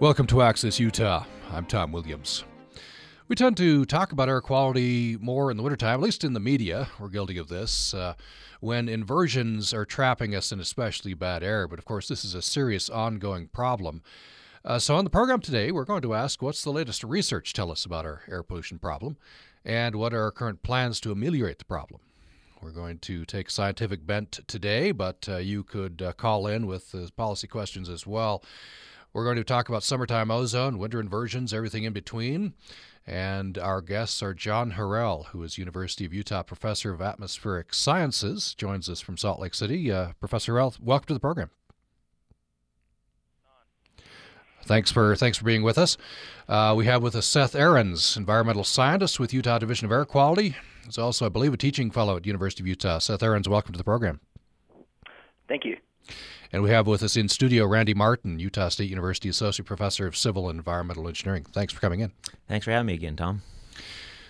[0.00, 1.24] Welcome to Access Utah.
[1.50, 2.44] I'm Tom Williams.
[3.26, 6.40] We tend to talk about air quality more in the wintertime, at least in the
[6.40, 6.86] media.
[7.00, 7.92] We're guilty of this.
[7.92, 8.14] Uh,
[8.60, 11.66] when inversions are trapping us in especially bad air.
[11.66, 14.02] But of course, this is a serious ongoing problem.
[14.64, 17.72] Uh, so, on the program today, we're going to ask what's the latest research tell
[17.72, 19.16] us about our air pollution problem
[19.64, 22.00] and what are our current plans to ameliorate the problem.
[22.62, 26.68] We're going to take a scientific bent today, but uh, you could uh, call in
[26.68, 28.44] with uh, policy questions as well.
[29.12, 32.54] We're going to talk about summertime ozone, winter inversions, everything in between.
[33.06, 38.54] And our guests are John Horel, who is University of Utah professor of atmospheric sciences,
[38.54, 39.90] joins us from Salt Lake City.
[39.90, 41.50] Uh, professor Horel, welcome to the program.
[44.64, 45.96] Thanks for thanks for being with us.
[46.46, 50.56] Uh, we have with us Seth Ahrens, environmental scientist with Utah Division of Air Quality.
[50.84, 52.98] He's also, I believe, a teaching fellow at University of Utah.
[52.98, 54.20] Seth Ahrens, welcome to the program.
[55.48, 55.78] Thank you.
[56.52, 60.16] And we have with us in studio Randy Martin, Utah State University Associate Professor of
[60.16, 61.44] Civil and Environmental Engineering.
[61.52, 62.12] Thanks for coming in.
[62.48, 63.42] Thanks for having me again, Tom.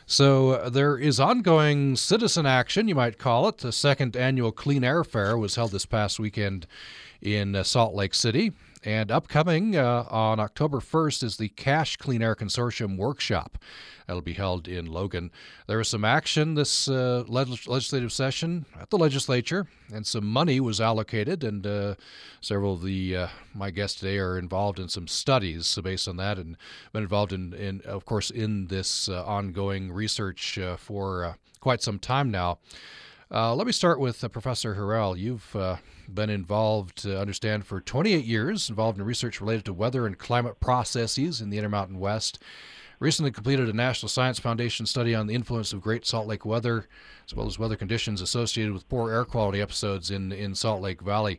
[0.07, 3.59] So uh, there is ongoing citizen action, you might call it.
[3.59, 6.67] The second annual Clean Air Fair was held this past weekend
[7.21, 8.53] in uh, Salt Lake City.
[8.85, 13.59] And upcoming uh, on October 1st is the Cache Clean Air Consortium Workshop.
[14.07, 15.33] That'll be held in Logan.
[15.67, 20.81] There was some action this uh, legislative session at the legislature, and some money was
[20.81, 21.43] allocated.
[21.43, 21.97] And uh,
[22.41, 26.39] several of the uh, my guests today are involved in some studies based on that,
[26.39, 26.57] and
[26.93, 31.99] been involved in, in of course, in this uh, ongoing research uh, for quite some
[31.99, 32.59] time now.
[33.31, 35.19] Let me start with Professor Horel.
[35.19, 35.55] You've
[36.15, 40.61] been involved, to understand, for 28 years, involved in research related to weather and climate
[40.61, 42.43] processes in the Intermountain West.
[43.01, 46.89] Recently completed a National Science Foundation study on the influence of Great Salt Lake weather,
[47.27, 51.01] as well as weather conditions associated with poor air quality episodes in, in Salt Lake
[51.01, 51.39] Valley.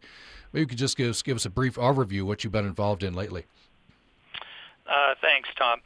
[0.53, 2.65] Maybe you could just give us, give us a brief overview of what you've been
[2.65, 3.45] involved in lately.
[4.87, 5.81] Uh, thanks, Tom.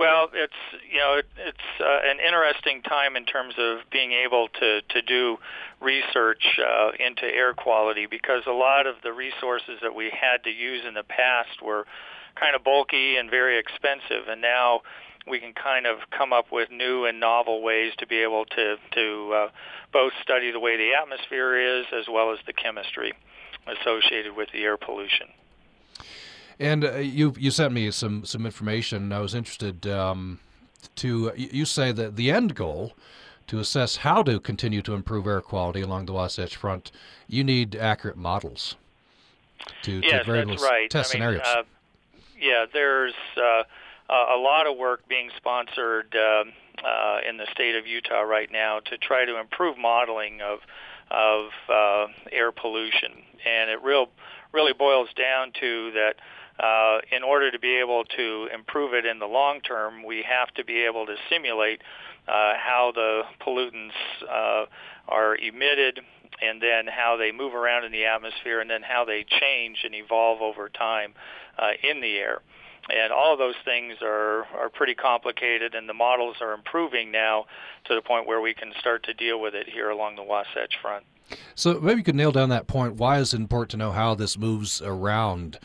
[0.00, 0.56] Well, it's
[0.90, 5.02] you know it, it's uh, an interesting time in terms of being able to to
[5.02, 5.36] do
[5.78, 10.50] research uh, into air quality because a lot of the resources that we had to
[10.50, 11.84] use in the past were
[12.34, 14.80] kind of bulky and very expensive, and now
[15.28, 18.76] we can kind of come up with new and novel ways to be able to
[18.92, 19.48] to uh,
[19.92, 23.12] both study the way the atmosphere is as well as the chemistry
[23.68, 25.28] associated with the air pollution.
[26.60, 29.12] And uh, you you sent me some some information.
[29.12, 30.38] I was interested um,
[30.96, 32.92] to you say that the end goal
[33.46, 36.92] to assess how to continue to improve air quality along the Wasatch Front,
[37.26, 38.76] you need accurate models
[39.82, 40.88] to, yes, to that's right.
[40.88, 41.42] test I mean, scenarios.
[41.44, 41.62] Uh,
[42.38, 43.64] yeah, there's uh,
[44.08, 46.52] a lot of work being sponsored um,
[46.84, 50.60] uh, in the state of Utah right now to try to improve modeling of
[51.10, 53.10] of uh, air pollution,
[53.44, 54.10] and it real
[54.52, 56.14] really boils down to that
[56.60, 60.52] uh, in order to be able to improve it in the long term, we have
[60.54, 61.80] to be able to simulate
[62.28, 63.96] uh, how the pollutants
[64.28, 64.66] uh,
[65.08, 66.00] are emitted
[66.42, 69.94] and then how they move around in the atmosphere and then how they change and
[69.94, 71.14] evolve over time
[71.58, 72.40] uh, in the air.
[72.90, 77.44] And all of those things are, are pretty complicated, and the models are improving now
[77.84, 80.74] to the point where we can start to deal with it here along the Wasatch
[80.82, 81.04] Front.
[81.54, 82.94] So maybe you could nail down that point.
[82.94, 85.58] Why is it important to know how this moves around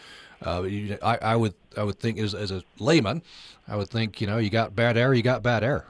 [0.45, 3.21] uh, you, I, I would I would think as, as a layman,
[3.67, 5.85] I would think you know you got bad air, you got bad air.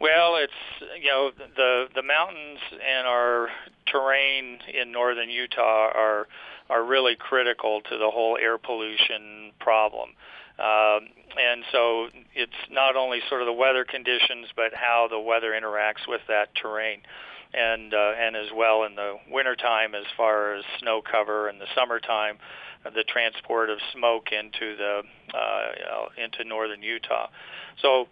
[0.00, 0.52] Well, it's
[1.00, 3.48] you know the the mountains and our
[3.86, 6.28] terrain in northern Utah are
[6.70, 10.10] are really critical to the whole air pollution problem.
[10.58, 15.52] Um, and so it's not only sort of the weather conditions, but how the weather
[15.52, 17.00] interacts with that terrain,
[17.54, 21.66] and uh, and as well in the wintertime as far as snow cover, and the
[21.74, 22.38] summertime
[22.94, 25.02] the transport of smoke into the
[25.34, 27.28] uh, into northern Utah.
[27.80, 28.08] So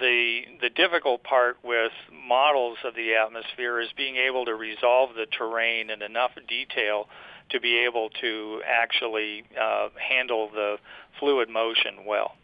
[0.00, 5.26] the the difficult part with models of the atmosphere is being able to resolve the
[5.26, 7.08] terrain in enough detail
[7.50, 10.76] to be able to actually uh, handle the
[11.18, 12.34] fluid motion well.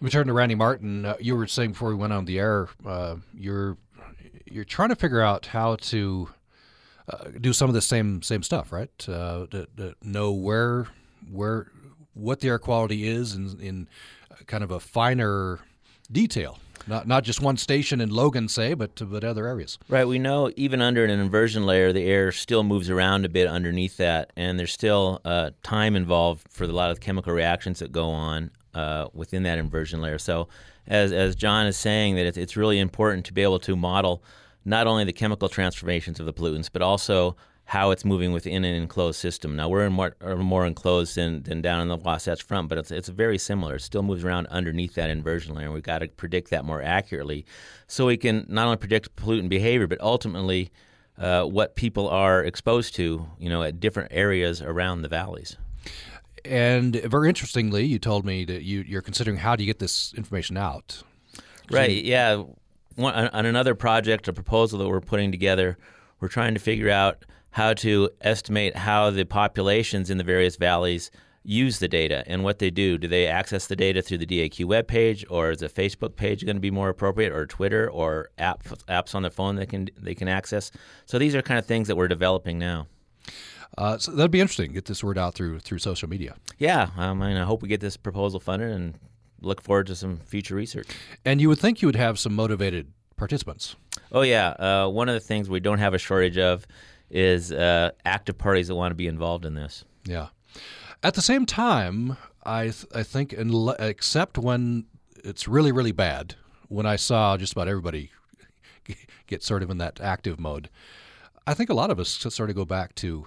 [0.00, 1.04] Me turn to Randy Martin.
[1.04, 3.76] Uh, you were saying before we went on the air, uh, you're
[4.44, 6.28] you're trying to figure out how to
[7.08, 8.90] uh, do some of the same same stuff, right?
[9.08, 10.86] Uh, to, to, know where
[11.30, 11.70] where
[12.14, 13.88] what the air quality is in, in
[14.46, 15.60] kind of a finer
[16.10, 16.58] detail.
[16.86, 19.78] Not not just one station in Logan, say, but but other areas.
[19.88, 20.06] Right.
[20.06, 23.96] We know even under an inversion layer, the air still moves around a bit underneath
[23.98, 28.10] that, and there's still uh, time involved for a lot of chemical reactions that go
[28.10, 30.18] on uh, within that inversion layer.
[30.18, 30.48] So,
[30.86, 34.22] as as John is saying, that it's, it's really important to be able to model
[34.64, 38.74] not only the chemical transformations of the pollutants, but also how it's moving within an
[38.74, 39.56] enclosed system.
[39.56, 42.90] Now we're in more, more enclosed than, than down in the Wasatch Front, but it's
[42.90, 43.76] it's very similar.
[43.76, 45.70] It still moves around underneath that inversion layer.
[45.70, 47.46] We've got to predict that more accurately,
[47.86, 50.70] so we can not only predict pollutant behavior, but ultimately
[51.18, 55.56] uh, what people are exposed to, you know, at different areas around the valleys.
[56.44, 60.12] And very interestingly, you told me that you, you're considering how do you get this
[60.14, 61.02] information out.
[61.70, 62.02] Right.
[62.02, 62.42] Yeah.
[62.96, 65.78] One, on another project, a proposal that we're putting together,
[66.20, 71.10] we're trying to figure out how to estimate how the populations in the various valleys
[71.44, 72.96] use the data and what they do.
[72.96, 76.56] Do they access the data through the DAQ webpage, or is a Facebook page going
[76.56, 80.14] to be more appropriate, or Twitter, or app, apps on their phone that can they
[80.14, 80.70] can access?
[81.06, 82.86] So these are kind of things that we're developing now.
[83.76, 84.72] Uh, so that'd be interesting.
[84.72, 86.36] Get this word out through through social media.
[86.58, 88.98] Yeah, um, I mean, I hope we get this proposal funded and
[89.42, 90.88] look forward to some future research.
[91.24, 93.76] And you would think you would have some motivated participants.
[94.10, 96.66] Oh yeah, uh, one of the things we don't have a shortage of
[97.10, 99.84] is uh, active parties that want to be involved in this.
[100.04, 100.28] Yeah.
[101.02, 103.34] At the same time, I th- I think,
[103.78, 104.86] except when
[105.24, 106.34] it's really really bad,
[106.68, 108.10] when I saw just about everybody
[109.26, 110.68] get sort of in that active mode,
[111.46, 113.26] I think a lot of us sort of go back to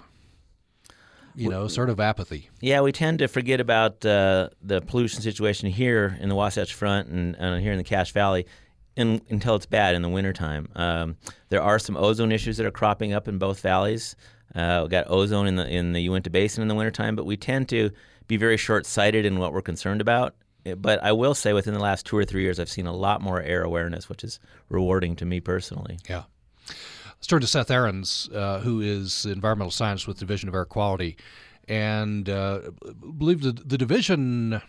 [1.36, 2.48] you know, sort of apathy.
[2.60, 7.08] Yeah, we tend to forget about uh, the pollution situation here in the Wasatch Front
[7.08, 8.46] and, and here in the Cache Valley
[8.96, 10.68] in, until it's bad in the wintertime.
[10.74, 11.16] Um,
[11.50, 14.16] there are some ozone issues that are cropping up in both valleys.
[14.54, 17.36] Uh, we got ozone in the in the Uinta Basin in the wintertime, but we
[17.36, 17.90] tend to
[18.26, 20.34] be very short-sighted in what we're concerned about.
[20.64, 22.94] Eh, but I will say, within the last two or three years, I've seen a
[22.94, 25.98] lot more air awareness, which is rewarding to me personally.
[26.08, 26.24] Yeah.
[26.68, 30.64] Let's turn to Seth Ahrens, uh, who is environmental science with the Division of Air
[30.64, 31.16] Quality,
[31.68, 32.60] and uh,
[33.16, 34.60] believe the, the division,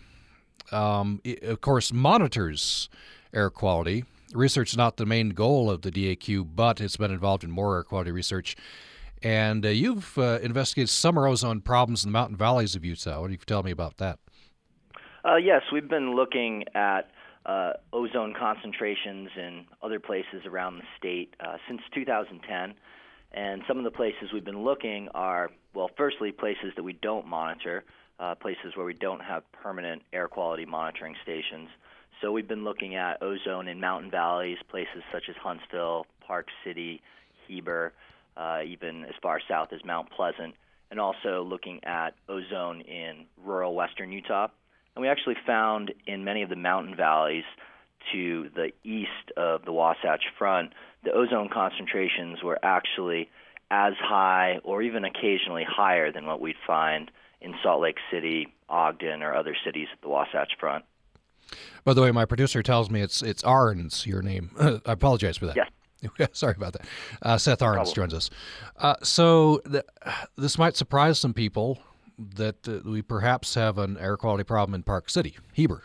[0.72, 2.88] um, of course, monitors
[3.32, 4.04] air quality
[4.34, 7.76] research is not the main goal of the DAQ, but it's been involved in more
[7.76, 8.56] air quality research.
[9.22, 13.20] And uh, you've uh, investigated summer ozone problems in the mountain valleys of Utah.
[13.20, 14.18] What do you tell me about that?
[15.24, 17.10] Uh, yes, we've been looking at
[17.46, 22.74] uh, ozone concentrations in other places around the state uh, since 2010.
[23.32, 27.26] And some of the places we've been looking are, well, firstly, places that we don't
[27.26, 27.84] monitor,
[28.18, 31.68] uh, places where we don't have permanent air quality monitoring stations.
[32.20, 37.00] So we've been looking at ozone in mountain valleys, places such as Huntsville, Park City,
[37.46, 37.92] Heber,
[38.36, 40.54] uh, even as far south as Mount Pleasant,
[40.90, 44.48] and also looking at ozone in rural western Utah.
[44.98, 47.44] And we actually found in many of the mountain valleys
[48.10, 50.72] to the east of the Wasatch Front,
[51.04, 53.30] the ozone concentrations were actually
[53.70, 59.22] as high or even occasionally higher than what we'd find in Salt Lake City, Ogden,
[59.22, 60.84] or other cities at the Wasatch Front.
[61.84, 64.50] By the way, my producer tells me it's it's Arns, your name.
[64.60, 65.56] I apologize for that.
[66.18, 66.28] Yes.
[66.32, 66.86] Sorry about that.
[67.22, 68.30] Uh, Seth Arns joins us.
[68.76, 69.84] Uh, so th-
[70.36, 71.78] this might surprise some people
[72.18, 75.82] that uh, we perhaps have an air quality problem in Park City, Heber.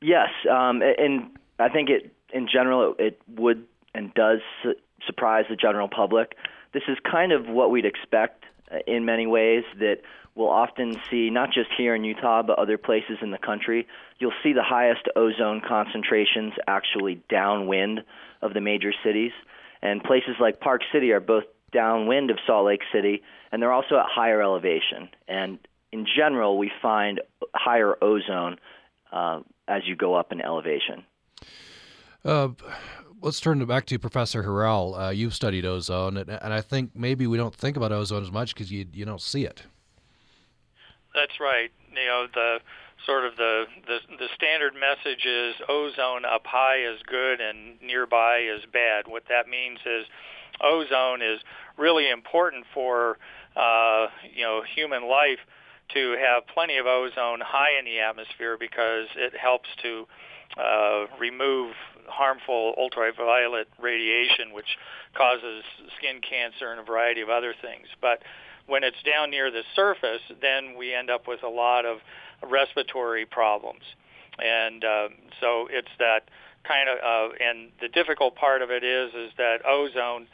[0.00, 4.74] Yes, um, and I think it in general it would and does su-
[5.06, 6.36] surprise the general public.
[6.72, 10.00] This is kind of what we'd expect uh, in many ways that
[10.34, 13.86] we'll often see, not just here in Utah, but other places in the country,
[14.18, 18.02] you'll see the highest ozone concentrations actually downwind
[18.42, 19.32] of the major cities.
[19.80, 23.22] And places like Park City are both downwind of Salt Lake City,
[23.52, 25.10] and they're also at higher elevation.
[25.28, 25.58] And
[25.92, 27.20] in general, we find
[27.54, 28.58] higher ozone
[29.12, 31.04] uh, as you go up in elevation.
[32.24, 32.48] Uh,
[33.20, 35.08] let's turn back to Professor Horel.
[35.08, 38.32] Uh, you've studied ozone, and, and, I think maybe we don't think about ozone as
[38.32, 39.64] much because you you don't see it.
[41.14, 41.70] That's right.
[41.90, 42.58] You know the
[43.06, 48.38] sort of the, the the standard message is ozone up high is good and nearby
[48.38, 49.06] is bad.
[49.06, 50.06] What that means is
[50.62, 51.40] ozone is
[51.76, 53.18] really important for
[53.56, 55.38] uh, you know human life
[55.92, 60.06] to have plenty of ozone high in the atmosphere because it helps to
[60.56, 61.74] uh, remove
[62.06, 64.78] harmful ultraviolet radiation, which
[65.14, 65.64] causes
[65.96, 67.86] skin cancer and a variety of other things.
[68.00, 68.22] But
[68.66, 71.98] when it's down near the surface, then we end up with a lot of
[72.42, 73.82] respiratory problems.
[74.38, 75.08] And um,
[75.40, 76.28] so it's that
[76.64, 80.26] kind of, uh, and the difficult part of it is, is that ozone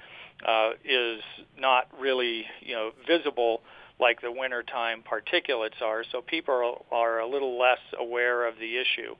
[0.46, 1.20] uh, is
[1.58, 3.62] not really, you know, visible
[3.98, 6.04] like the wintertime particulates are.
[6.10, 9.14] So people are, are a little less aware of the issue.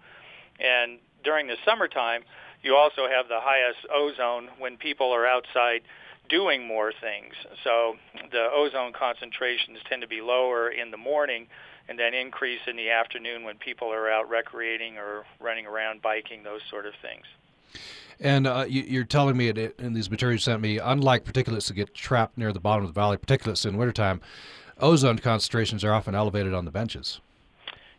[0.59, 2.23] And during the summertime,
[2.63, 5.83] you also have the highest ozone when people are outside
[6.29, 7.35] doing more things.
[7.65, 7.97] So
[8.31, 11.49] the ozone concentrations tend to be lower in the morning
[11.89, 16.43] and then increase in the afternoon when people are out recreating or running around biking,
[16.43, 17.25] those sort of things.
[18.21, 21.75] And uh, you, are telling me in these materials you sent me, unlike particulates that
[21.75, 24.21] get trapped near the bottom of the valley, particulates in wintertime,
[24.79, 27.21] ozone concentrations are often elevated on the benches.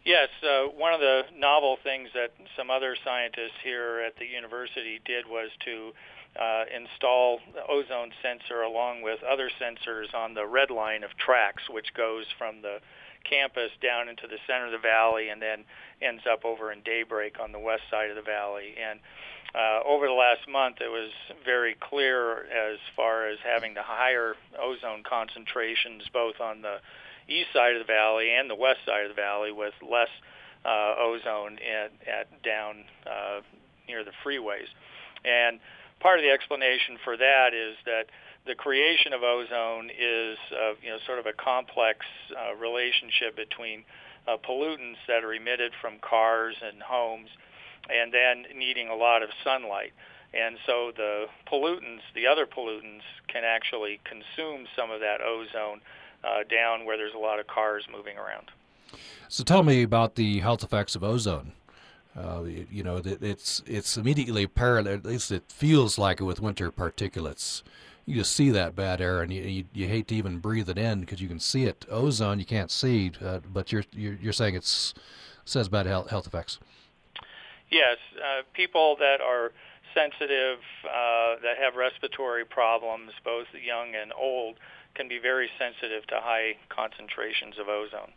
[0.06, 5.00] Yes, uh, one of the novel things that some other scientists here at the university
[5.06, 5.92] did was to
[6.40, 11.94] uh, install ozone sensor along with other sensors on the red line of TRAX, which
[11.94, 12.80] goes from the
[13.24, 15.64] campus down into the center of the valley and then
[16.02, 18.74] ends up over in Daybreak on the west side of the valley.
[18.82, 19.00] And
[19.54, 21.12] uh, over the last month, it was
[21.44, 26.78] very clear as far as having the higher ozone concentrations both on the
[27.28, 30.10] east side of the valley and the west side of the valley with less
[30.66, 33.42] uh, ozone at, at down uh,
[33.88, 34.72] near the freeways.
[35.26, 35.60] And
[36.00, 38.06] part of the explanation for that is that
[38.46, 43.84] the creation of ozone is uh, you know sort of a complex uh, relationship between
[44.28, 47.30] uh, pollutants that are emitted from cars and homes
[47.90, 49.94] and then needing a lot of sunlight.
[50.34, 55.82] And so the pollutants, the other pollutants, can actually consume some of that ozone
[56.24, 58.52] uh, down where there's a lot of cars moving around.
[59.28, 61.54] So tell me about the health effects of ozone.
[62.16, 64.96] Uh, you know, it's it's immediately parallel.
[64.96, 67.64] At least it feels like it with winter particulates.
[68.06, 70.78] You just see that bad air, and you you, you hate to even breathe it
[70.78, 71.86] in because you can see it.
[71.90, 74.94] Ozone you can't see, uh, but you're, you're you're saying it's
[75.46, 76.60] says bad health health effects.
[77.72, 79.52] Yes, uh, people that are
[79.94, 84.56] sensitive, uh, that have respiratory problems, both young and old,
[84.94, 88.12] can be very sensitive to high concentrations of ozone.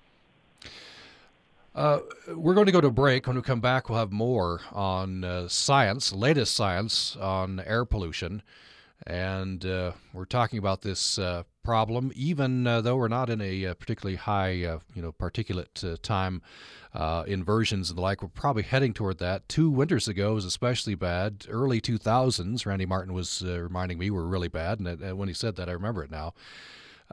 [1.75, 2.00] Uh,
[2.37, 3.26] we're going to go to a break.
[3.26, 8.42] When we come back, we'll have more on uh, science, latest science on air pollution.
[9.06, 13.66] And uh, we're talking about this uh, problem, even uh, though we're not in a
[13.66, 16.42] uh, particularly high, you know, particulate time
[17.26, 18.23] inversions and the like.
[18.23, 19.49] We're probably heading toward that.
[19.49, 21.47] Two winters ago was especially bad.
[21.49, 25.68] Early 2000s, Randy Martin was reminding me were really bad, and when he said that,
[25.68, 26.35] I remember it now.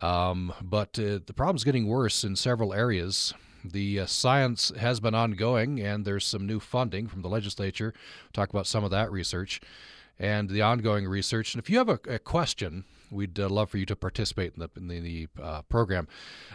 [0.01, 3.33] Um, but the problem's getting worse in several areas.
[3.63, 7.93] The uh, science has been ongoing, and there's some new funding from the legislature.
[7.93, 9.61] We'll talk about some of that research
[10.17, 11.53] and the ongoing research.
[11.53, 14.61] And if you have a, a question, we'd uh, love for you to participate in
[14.61, 16.07] the, in the, the uh, program.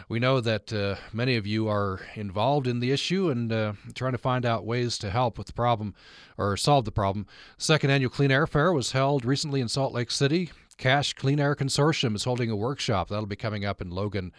[0.09, 4.13] We know that uh, many of you are involved in the issue and uh, trying
[4.13, 5.93] to find out ways to help with the problem
[6.37, 7.27] or solve the problem.
[7.57, 10.51] Second annual Clean Air Fair was held recently in Salt Lake City.
[10.77, 14.31] Cache Clean Air Consortium is holding a workshop that'll be coming up in Logan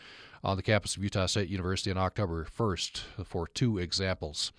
[0.49, 4.51] on the campus of Utah State University on October 1st for two examples.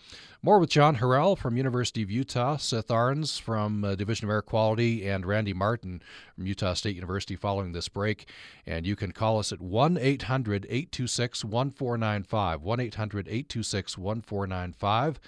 [0.43, 4.43] More with John Horel from University of Utah, Seth Arens from uh, Division of Air
[4.43, 6.03] Quality, and Randy Martin
[6.35, 8.29] from Utah State University following this break.
[8.67, 12.61] And you can call us at 1 800 826 1495.
[12.61, 15.19] 1 800 826 1495.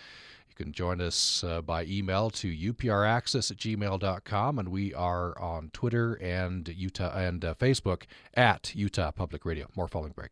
[0.47, 5.71] You can join us uh, by email to upraccess at gmail.com, and we are on
[5.73, 8.03] Twitter and Utah and uh, Facebook
[8.35, 9.67] at Utah Public Radio.
[9.75, 10.31] More following break.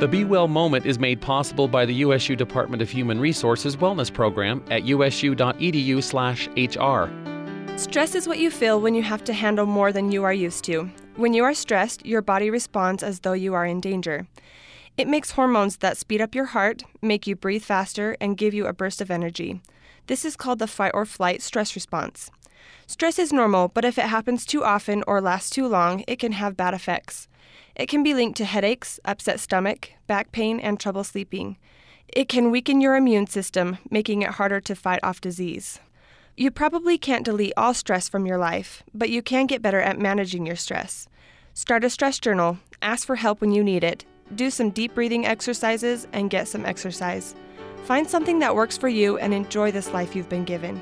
[0.00, 4.12] The Be Well moment is made possible by the USU Department of Human Resources Wellness
[4.12, 5.38] Program at usu.edu/hr.
[7.78, 10.64] Stress is what you feel when you have to handle more than you are used
[10.64, 10.90] to.
[11.14, 14.26] When you are stressed, your body responds as though you are in danger.
[14.96, 18.66] It makes hormones that speed up your heart, make you breathe faster, and give you
[18.66, 19.62] a burst of energy.
[20.08, 22.32] This is called the fight or flight stress response.
[22.88, 26.32] Stress is normal, but if it happens too often or lasts too long, it can
[26.32, 27.28] have bad effects.
[27.76, 31.56] It can be linked to headaches, upset stomach, back pain, and trouble sleeping.
[32.08, 35.80] It can weaken your immune system, making it harder to fight off disease.
[36.36, 39.98] You probably can't delete all stress from your life, but you can get better at
[39.98, 41.08] managing your stress.
[41.52, 44.04] Start a stress journal, ask for help when you need it,
[44.34, 47.34] do some deep breathing exercises, and get some exercise.
[47.84, 50.80] Find something that works for you and enjoy this life you've been given.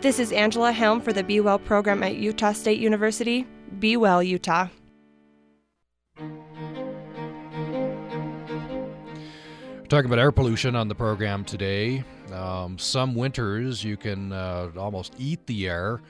[0.00, 3.46] This is Angela Helm for the Be Well program at Utah State University.
[3.78, 4.68] Be Well, Utah.
[9.92, 12.02] Talking about air pollution on the program today.
[12.32, 16.00] Um, some winters you can uh, almost eat the air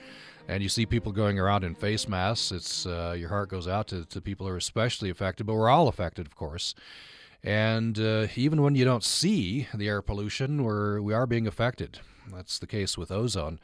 [0.47, 3.89] and you see people going around in face masks, it's uh, your heart goes out
[3.89, 6.77] to, to people who are especially affected, but we're all affected, of course.
[7.43, 11.99] And uh, even when you don't see the air pollution, we're, we are being affected.
[12.33, 13.59] That's the case with ozone.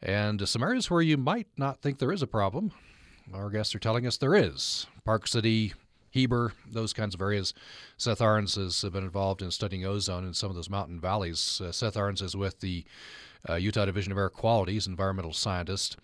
[0.00, 2.70] And some areas where you might not think there is a problem,
[3.34, 4.86] our guests are telling us there is.
[5.04, 5.72] Park City,
[6.10, 7.54] Heber, those kinds of areas.
[7.96, 11.60] Seth Arens has been involved in studying ozone in some of those mountain valleys.
[11.64, 12.84] Uh, Seth Arens is with the
[13.48, 15.96] uh, Utah Division of Air Quality, he's environmental scientist.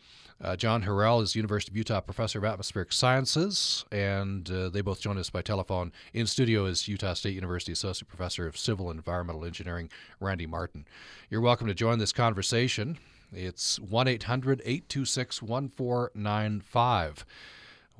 [0.42, 5.00] Uh, John Horel is University of Utah Professor of Atmospheric Sciences, and uh, they both
[5.00, 5.92] join us by telephone.
[6.12, 9.88] In studio is Utah State University Associate Professor of Civil and Environmental Engineering,
[10.20, 10.86] Randy Martin.
[11.30, 12.98] You're welcome to join this conversation.
[13.32, 17.24] It's 1 800 826 1495.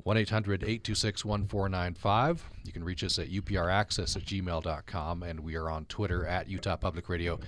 [0.02, 2.44] 1 800 826 1495.
[2.64, 6.76] You can reach us at upraccess at gmail.com, and we are on Twitter at Utah
[6.76, 7.38] Public Radio.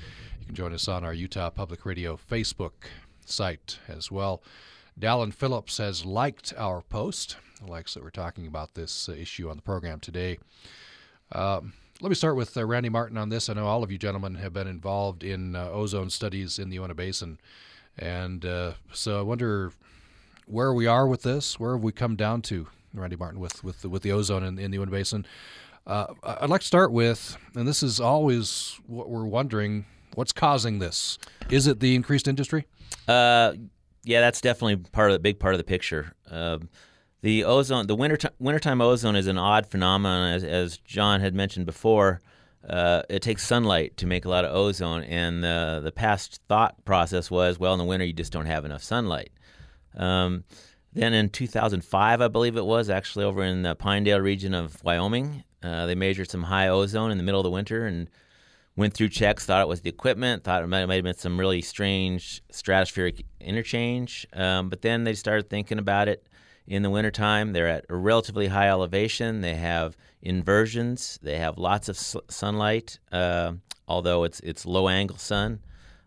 [0.41, 2.87] You can join us on our Utah Public Radio Facebook
[3.25, 4.43] site as well.
[4.99, 7.37] Dallin Phillips has liked our post,
[7.67, 10.39] likes that we're talking about this issue on the program today.
[11.33, 13.49] Um, let me start with uh, Randy Martin on this.
[13.49, 16.77] I know all of you gentlemen have been involved in uh, ozone studies in the
[16.77, 17.39] Uinta Basin.
[17.99, 19.73] And uh, so I wonder
[20.49, 21.61] where we are with this.
[21.61, 24.59] Where have we come down to, Randy Martin, with with the, with the ozone in,
[24.59, 25.27] in the Uinta Basin?
[25.87, 30.79] Uh, I'd like to start with, and this is always what we're wondering: what's causing
[30.79, 31.19] this?
[31.51, 32.67] Is it the increased industry?
[33.07, 33.55] Uh,
[34.05, 36.13] yeah, that's definitely part of the big part of the picture.
[36.31, 36.69] Um,
[37.21, 41.67] the ozone, the winter wintertime ozone is an odd phenomenon, as, as John had mentioned
[41.67, 42.21] before.
[42.69, 46.85] Uh, it takes sunlight to make a lot of ozone, and the the past thought
[46.85, 49.31] process was, well, in the winter you just don't have enough sunlight.
[49.99, 50.45] Um,
[50.93, 55.45] then in 2005, I believe it was actually over in the Pinedale region of Wyoming,
[55.63, 58.09] uh, they measured some high ozone in the middle of the winter and
[58.77, 59.45] went through checks.
[59.45, 60.45] Thought it was the equipment.
[60.45, 64.27] Thought it might, have been some really strange stratospheric interchange.
[64.33, 66.27] Um, but then they started thinking about it
[66.67, 67.53] in the wintertime.
[67.53, 69.41] They're at a relatively high elevation.
[69.41, 71.19] They have inversions.
[71.23, 71.99] They have lots of
[72.31, 73.55] sunlight, uh,
[73.89, 75.61] although it's it's low angle sun,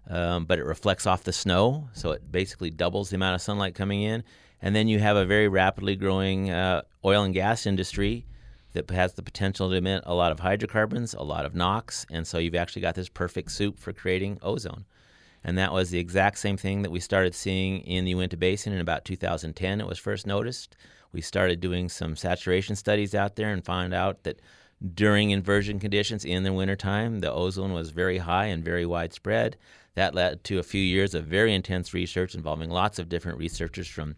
[0.10, 3.76] um, but it reflects off the snow, so it basically doubles the amount of sunlight
[3.76, 4.24] coming in.
[4.62, 8.26] And then you have a very rapidly growing uh, oil and gas industry
[8.74, 12.26] that has the potential to emit a lot of hydrocarbons, a lot of NOx, and
[12.26, 14.86] so you've actually got this perfect soup for creating ozone.
[15.44, 18.74] And that was the exact same thing that we started seeing in the Uinta Basin
[18.74, 19.82] in about 2010.
[19.82, 20.76] It was first noticed.
[21.12, 24.40] We started doing some saturation studies out there and found out that
[24.94, 29.58] during inversion conditions in the wintertime, the ozone was very high and very widespread.
[29.96, 33.88] That led to a few years of very intense research involving lots of different researchers
[33.88, 34.16] from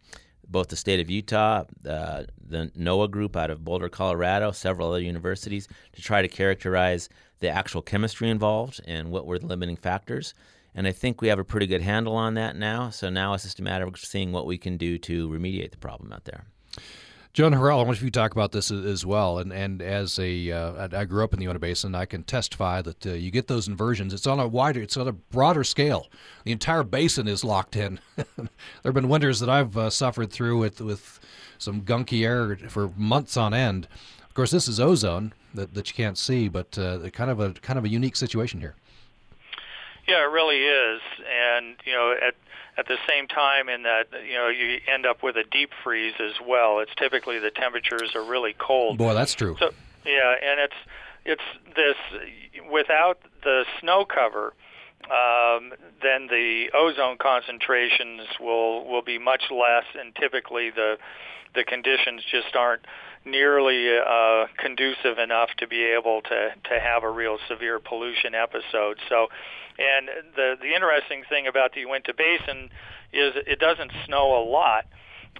[0.48, 5.02] both the state of Utah, uh, the NOAA group out of Boulder, Colorado, several other
[5.02, 10.34] universities to try to characterize the actual chemistry involved and what were the limiting factors.
[10.76, 12.90] And I think we have a pretty good handle on that now.
[12.90, 15.78] So now it's just a matter of seeing what we can do to remediate the
[15.78, 16.46] problem out there.
[17.34, 19.40] John Horel, I want you talk about this as well.
[19.40, 22.84] And and as a, uh, I grew up in the Uinta Basin, I can testify
[22.84, 24.14] that uh, you get those inversions.
[24.14, 26.10] It's on a wider, it's on a broader scale.
[26.44, 28.00] The entire basin is locked in.
[28.16, 28.48] there
[28.84, 31.20] have been winters that I've uh, suffered through with with
[31.58, 33.88] some gunky air for months on end.
[34.28, 37.54] Of course, this is ozone that, that you can't see, but uh, kind of a
[37.54, 38.76] kind of a unique situation here.
[40.08, 42.36] Yeah, it really is, and you know, at
[42.78, 46.16] at the same time, in that you know you end up with a deep freeze
[46.20, 46.80] as well.
[46.80, 48.98] It's typically the temperatures are really cold.
[48.98, 49.56] Boy, that's true.
[49.60, 49.72] So
[50.06, 50.76] yeah, and it's
[51.26, 51.96] it's this
[52.72, 54.54] without the snow cover.
[55.04, 60.98] Um, then the ozone concentrations will will be much less, and typically the
[61.56, 62.86] the conditions just aren't
[63.26, 68.98] nearly uh, conducive enough to be able to to have a real severe pollution episode.
[69.10, 69.28] So
[69.80, 72.70] and the the interesting thing about the Uinta Basin
[73.12, 74.86] is it doesn't snow a lot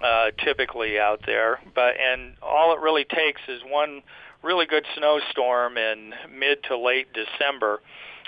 [0.02, 4.02] uh, typically out there, but and all it really takes is one
[4.42, 7.80] really good snowstorm in mid to late December.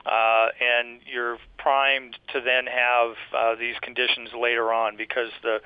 [0.07, 5.61] Uh, and you're primed to then have uh, these conditions later on because the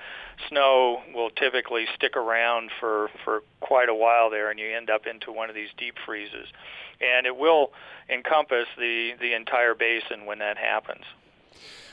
[0.49, 5.07] snow will typically stick around for, for quite a while there, and you end up
[5.07, 6.47] into one of these deep freezes
[7.01, 7.73] and it will
[8.09, 11.05] encompass the the entire basin when that happens.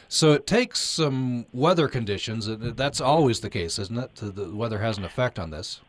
[0.09, 2.47] So it takes some weather conditions.
[2.49, 4.15] That's always the case, isn't it?
[4.15, 5.81] The weather has an effect on this.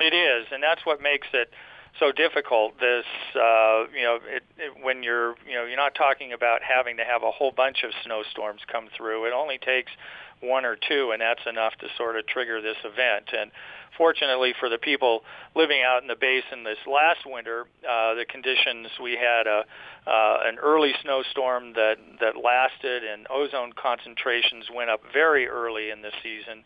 [0.00, 1.50] It is, and that's what makes it
[1.98, 2.78] so difficult.
[2.78, 3.04] This,
[3.34, 7.04] uh, you know, it, it, when you're, you know, you're not talking about having to
[7.04, 9.26] have a whole bunch of snowstorms come through.
[9.26, 9.92] It only takes
[10.40, 13.30] one or two, and that's enough to sort of trigger this event.
[13.36, 13.50] And
[13.96, 15.22] fortunately for the people
[15.54, 19.64] living out in the basin this last winter, uh, the conditions we had a
[20.06, 26.02] uh, an early snowstorm that that lasted, and ozone concentrations went up very early in
[26.02, 26.62] the season.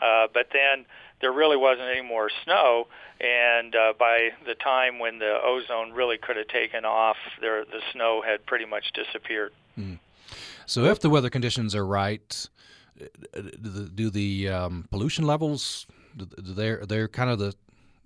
[0.00, 0.84] Uh, but then
[1.20, 2.86] there really wasn't any more snow,
[3.20, 7.80] and uh, by the time when the ozone really could have taken off, there the
[7.92, 9.52] snow had pretty much disappeared.
[9.78, 9.98] Mm.
[10.66, 12.48] So if the weather conditions are right,
[13.94, 17.54] do the um, pollution levels they're they're kind of the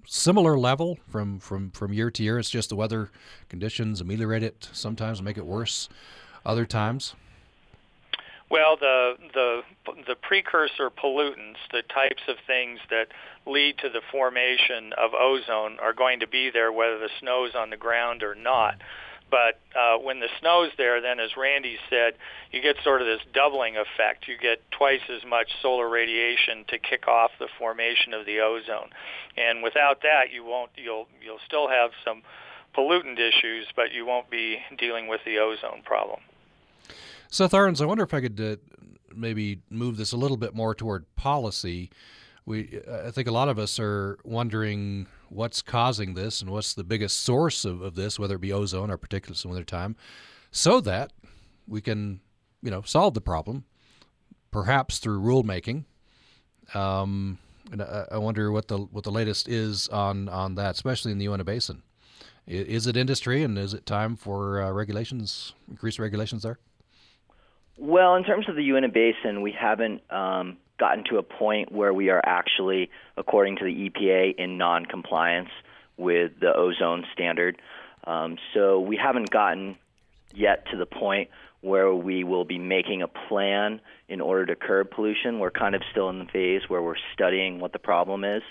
[0.06, 2.38] similar level from from from year to year.
[2.38, 3.10] It's just the weather
[3.48, 5.88] conditions ameliorate it sometimes, make it worse
[6.44, 7.14] other times.
[8.50, 9.62] Well, the the
[10.06, 13.08] the precursor pollutants, the types of things that
[13.46, 17.70] lead to the formation of ozone, are going to be there whether the snow's on
[17.70, 18.76] the ground or not.
[19.30, 22.14] But uh, when the snow's there, then as Randy said,
[22.50, 24.26] you get sort of this doubling effect.
[24.26, 28.90] You get twice as much solar radiation to kick off the formation of the ozone,
[29.36, 30.70] and without that, you won't.
[30.76, 32.22] You'll you'll still have some
[32.76, 36.20] pollutant issues, but you won't be dealing with the ozone problem.
[37.30, 38.56] Seth Arens, I wonder if I could uh,
[39.14, 41.90] maybe move this a little bit more toward policy.
[42.46, 46.84] We, I think a lot of us are wondering what's causing this and what's the
[46.84, 49.96] biggest source of, of this, whether it be ozone or particulates in wintertime,
[50.50, 51.12] so that
[51.66, 52.20] we can,
[52.62, 53.64] you know, solve the problem,
[54.50, 55.84] perhaps through rulemaking.
[56.74, 57.38] Um,
[57.70, 61.18] and I, I wonder what the what the latest is on on that, especially in
[61.18, 61.82] the Uinta Basin.
[62.46, 66.58] Is it industry, and is it time for uh, regulations, increased regulations there?
[67.76, 71.92] Well, in terms of the Uinta Basin, we haven't um, gotten to a point where
[71.92, 75.50] we are actually, according to the EPA, in non-compliance
[75.96, 77.60] with the ozone standard.
[78.04, 79.76] Um, so we haven't gotten
[80.34, 84.90] yet to the point where we will be making a plan in order to curb
[84.90, 85.40] pollution.
[85.40, 88.42] We're kind of still in the phase where we're studying what the problem is.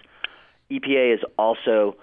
[0.70, 1.96] EPA is also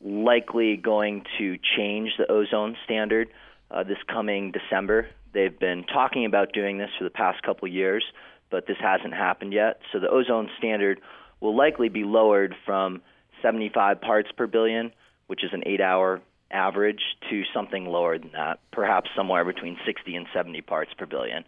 [0.00, 3.28] likely going to change the ozone standard
[3.70, 5.08] uh, this coming December.
[5.34, 8.04] They've been talking about doing this for the past couple years,
[8.50, 9.80] but this hasn't happened yet.
[9.92, 11.00] So the ozone standard
[11.40, 13.02] will likely be lowered from
[13.42, 14.92] 75 parts per billion,
[15.26, 20.16] which is an eight hour average, to something lower than that, perhaps somewhere between 60
[20.16, 21.44] and 70 parts per billion.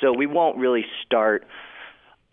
[0.00, 1.46] So we won't really start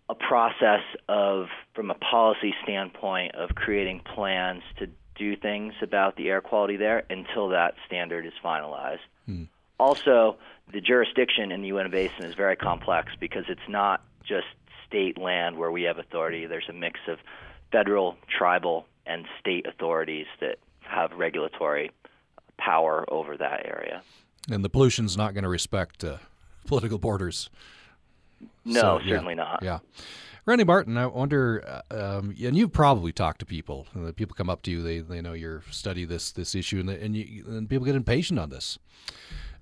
[0.08, 6.28] a process of, from a policy standpoint, of creating plans to do things about the
[6.28, 8.98] air quality there until that standard is finalized.
[9.26, 9.44] Hmm.
[9.78, 10.36] Also,
[10.72, 14.46] the jurisdiction in the Uinta Basin is very complex because it's not just
[14.86, 16.46] state land where we have authority.
[16.46, 17.18] There's a mix of
[17.72, 21.90] federal, tribal, and state authorities that have regulatory
[22.58, 24.02] power over that area.
[24.50, 26.16] And the pollution's not going to respect uh,
[26.66, 27.50] political borders.
[28.64, 29.62] No, so, certainly yeah, not.
[29.62, 29.78] Yeah.
[30.46, 33.86] Randy Martin, I wonder, uh, um, and you've probably talked to people.
[34.16, 37.14] People come up to you, they, they know you study this this issue, and, and,
[37.14, 38.78] you, and people get impatient on this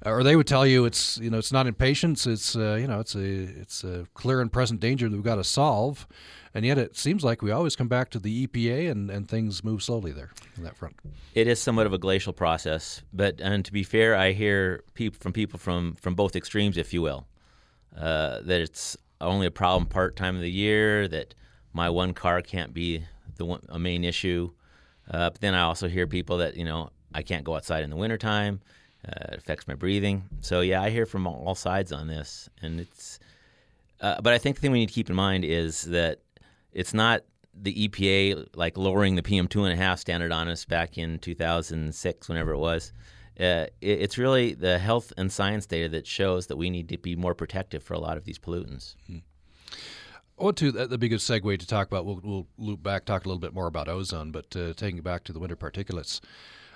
[0.04, 3.00] or they would tell you it's you know it's not impatience it's uh, you know
[3.00, 6.06] it's a it's a clear and present danger that we've got to solve
[6.54, 9.62] and yet it seems like we always come back to the EPA and, and things
[9.62, 10.96] move slowly there on that front.
[11.34, 15.18] It is somewhat of a glacial process, but and to be fair, I hear people
[15.20, 17.26] from people from from both extremes, if you will,
[17.96, 21.34] uh, that it's only a problem part time of the year, that
[21.72, 23.04] my one car can't be
[23.36, 24.50] the one, a main issue.
[25.08, 27.90] Uh, but then I also hear people that you know I can't go outside in
[27.90, 28.60] the wintertime.
[29.06, 30.24] Uh, it affects my breathing.
[30.40, 33.18] So yeah, I hear from all sides on this, and it's.
[34.00, 36.20] Uh, but I think the thing we need to keep in mind is that
[36.72, 37.22] it's not
[37.54, 41.18] the EPA like lowering the PM two and a half standard on us back in
[41.18, 42.92] 2006, whenever it was.
[43.38, 46.98] Uh, it, it's really the health and science data that shows that we need to
[46.98, 48.94] be more protective for a lot of these pollutants.
[49.06, 49.18] Hmm.
[50.38, 52.06] I want to a good segue to talk about.
[52.06, 55.04] We'll, we'll loop back, talk a little bit more about ozone, but uh, taking it
[55.04, 56.20] back to the winter particulates.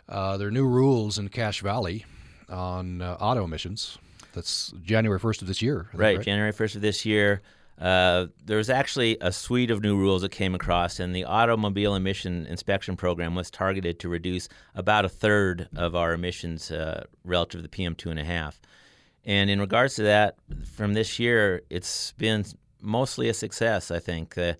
[0.08, 2.04] Uh, there are new rules in Cache Valley
[2.48, 3.98] on uh, auto emissions.
[4.32, 5.88] That's January 1st of this year.
[5.92, 7.42] Right, right, January 1st of this year.
[7.80, 12.46] Uh, there's actually a suite of new rules that came across, and the automobile emission
[12.46, 17.62] inspection program was targeted to reduce about a third of our emissions uh, relative to
[17.62, 18.54] the PM2.5.
[19.24, 22.44] And in regards to that, from this year, it's been
[22.80, 24.36] mostly a success, I think.
[24.36, 24.54] Uh,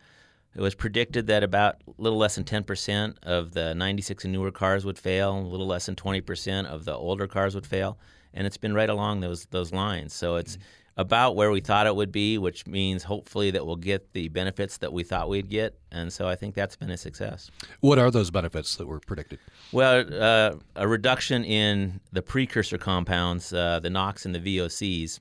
[0.55, 4.53] it was predicted that about a little less than 10% of the 96 and newer
[4.53, 7.99] cars would fail, a little less than 20% of the older cars would fail,
[8.35, 10.13] and it's been right along those those lines.
[10.13, 11.01] So it's mm-hmm.
[11.01, 14.77] about where we thought it would be, which means hopefully that we'll get the benefits
[14.79, 17.51] that we thought we'd get, and so I think that's been a success.
[17.81, 19.39] What are those benefits that were predicted?
[19.73, 25.19] Well, uh, a reduction in the precursor compounds, uh, the NOx and the VOCs,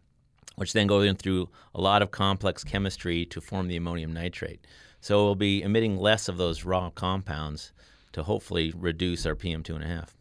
[0.58, 4.67] which then go in through a lot of complex chemistry to form the ammonium nitrate.
[5.02, 7.74] So we'll be emitting less of those raw compounds
[8.14, 10.16] to hopefully reduce our PM two and a half.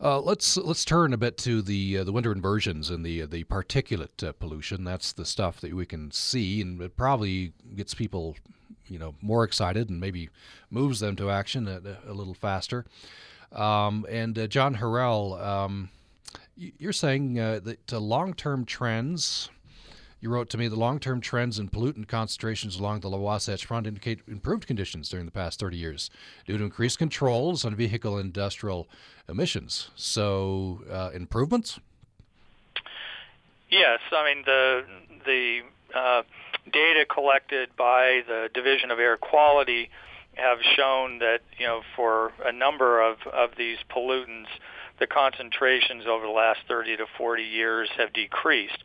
[0.00, 3.26] Uh, let's let's turn a bit to the uh, the winter inversions and the uh,
[3.26, 4.84] the particulate uh, pollution.
[4.84, 8.36] That's the stuff that we can see, and it probably gets people,
[8.86, 10.30] you know, more excited and maybe
[10.70, 12.86] moves them to action a, a little faster.
[13.50, 15.88] Um, and uh, John Horel, um,
[16.56, 19.50] you're saying uh, that long-term trends
[20.20, 23.86] you wrote to me the long term trends in pollutant concentrations along the Wasatch Front
[23.86, 26.10] indicate improved conditions during the past 30 years
[26.46, 28.88] due to increased controls on vehicle industrial
[29.28, 29.90] emissions.
[29.94, 31.78] So, uh, improvements?
[33.70, 34.00] Yes.
[34.12, 34.84] I mean, the,
[35.24, 35.60] the
[35.94, 36.22] uh,
[36.72, 39.90] data collected by the Division of Air Quality
[40.34, 44.46] have shown that, you know, for a number of, of these pollutants,
[44.98, 48.82] the concentrations over the last 30 to 40 years have decreased.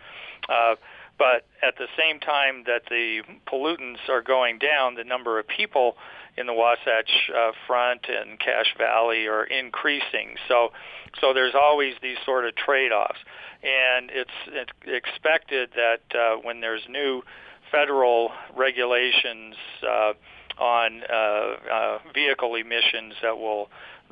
[0.50, 0.76] Uh,
[1.18, 5.96] but at the same time that the pollutants are going down, the number of people
[6.38, 10.36] in the Wasatch uh, Front and Cache Valley are increasing.
[10.48, 10.72] So,
[11.22, 13.20] so there's always these sort of trade-offs,
[13.62, 17.22] and it's, it's expected that uh, when there's new
[17.72, 19.56] federal regulations
[19.88, 20.14] uh,
[20.60, 23.70] on uh, uh, vehicle emissions that will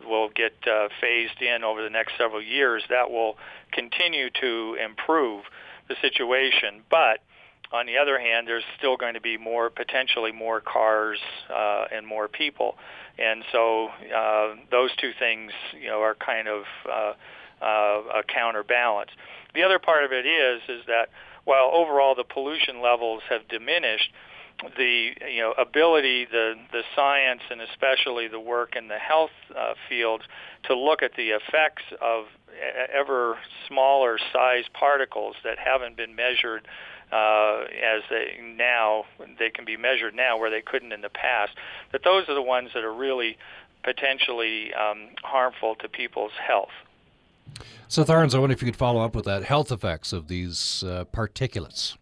[0.07, 3.37] will get uh, phased in over the next several years, that will
[3.71, 5.43] continue to improve
[5.91, 6.81] the situation.
[6.89, 7.19] But
[7.71, 12.05] on the other hand, there's still going to be more potentially more cars uh, and
[12.05, 12.77] more people,
[13.17, 17.13] and so uh, those two things, you know, are kind of uh,
[17.61, 19.11] uh, a counterbalance.
[19.53, 21.09] The other part of it is is that
[21.43, 24.11] while overall the pollution levels have diminished,
[24.77, 29.73] the you know ability, the the science, and especially the work in the health uh,
[29.89, 30.23] fields
[30.63, 32.25] to look at the effects of
[32.93, 33.37] ever
[33.67, 36.67] smaller size particles that haven't been measured
[37.11, 39.05] uh, as they now
[39.39, 41.53] they can be measured now where they couldn't in the past.
[41.91, 43.37] That those are the ones that are really
[43.83, 46.69] potentially um, harmful to people's health.
[47.87, 50.83] So, Tharns, I wonder if you could follow up with that health effects of these
[50.87, 51.97] uh, particulates.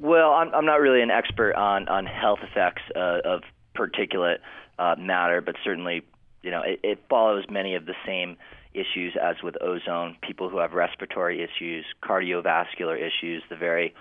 [0.00, 3.42] Well, I'm, I'm not really an expert on, on health effects uh, of
[3.76, 4.38] particulate
[4.78, 6.02] uh, matter, but certainly,
[6.42, 8.36] you know, it, it follows many of the same
[8.74, 10.16] issues as with ozone.
[10.22, 13.94] People who have respiratory issues, cardiovascular issues, the very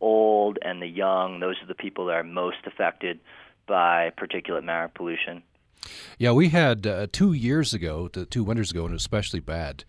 [0.00, 3.20] old and the young, those are the people that are most affected
[3.66, 5.42] by particulate matter pollution.
[6.18, 9.84] Yeah, we had uh, two years ago, two winters ago, and it was especially bad.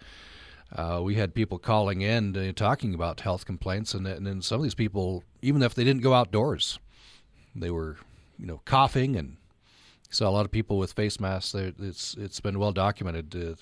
[0.76, 4.58] Uh, we had people calling in uh, talking about health complaints, and, and then some
[4.58, 6.80] of these people, even if they didn't go outdoors,
[7.56, 7.98] they were,
[8.38, 9.38] you know, coughing, and
[10.10, 11.56] saw a lot of people with face masks.
[11.56, 13.56] It's it's been well documented uh,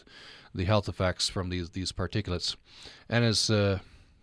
[0.54, 2.56] the health effects from these these particulates,
[3.08, 3.80] and as uh,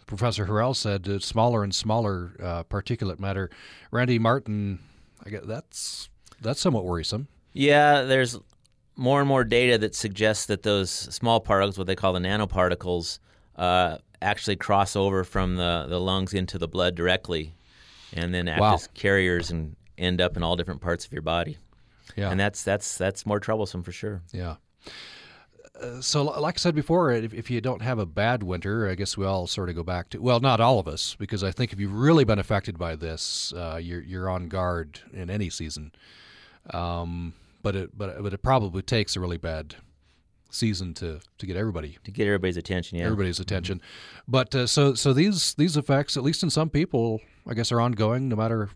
[0.07, 2.33] Professor Horel said, uh, smaller and smaller
[2.69, 3.49] particulate matter.
[3.93, 4.81] Randy Martin,
[5.25, 6.09] I guess that's
[6.41, 7.29] that's somewhat worrisome.
[7.53, 8.39] Yeah, there's
[8.97, 13.19] more and more data that suggests that those small particles, what they call the nanoparticles,
[13.57, 17.55] uh, actually cross over from the, the lungs into the blood directly
[18.13, 18.75] and then act wow.
[18.75, 21.59] as carriers and end up in all different parts of your body.
[22.17, 22.31] Yeah.
[22.31, 24.23] And that's that's that's more troublesome for sure.
[24.33, 24.57] Yeah.
[25.81, 28.95] Uh, so, like I said before, if, if, you don't have a bad winter, I
[28.95, 31.51] guess we all sort of go back to well, not all of us, because I
[31.51, 35.49] think if you've really been affected by this, uh, you're you're on guard in any
[35.49, 35.93] season.
[36.71, 39.77] Um, but it but but it probably takes a really bad
[40.51, 42.99] season to to get everybody to get everybody's attention.
[42.99, 43.79] Yeah, everybody's attention.
[43.79, 44.23] Mm-hmm.
[44.29, 47.81] But uh, so so these these effects, at least in some people, I guess, are
[47.81, 48.71] ongoing, no matter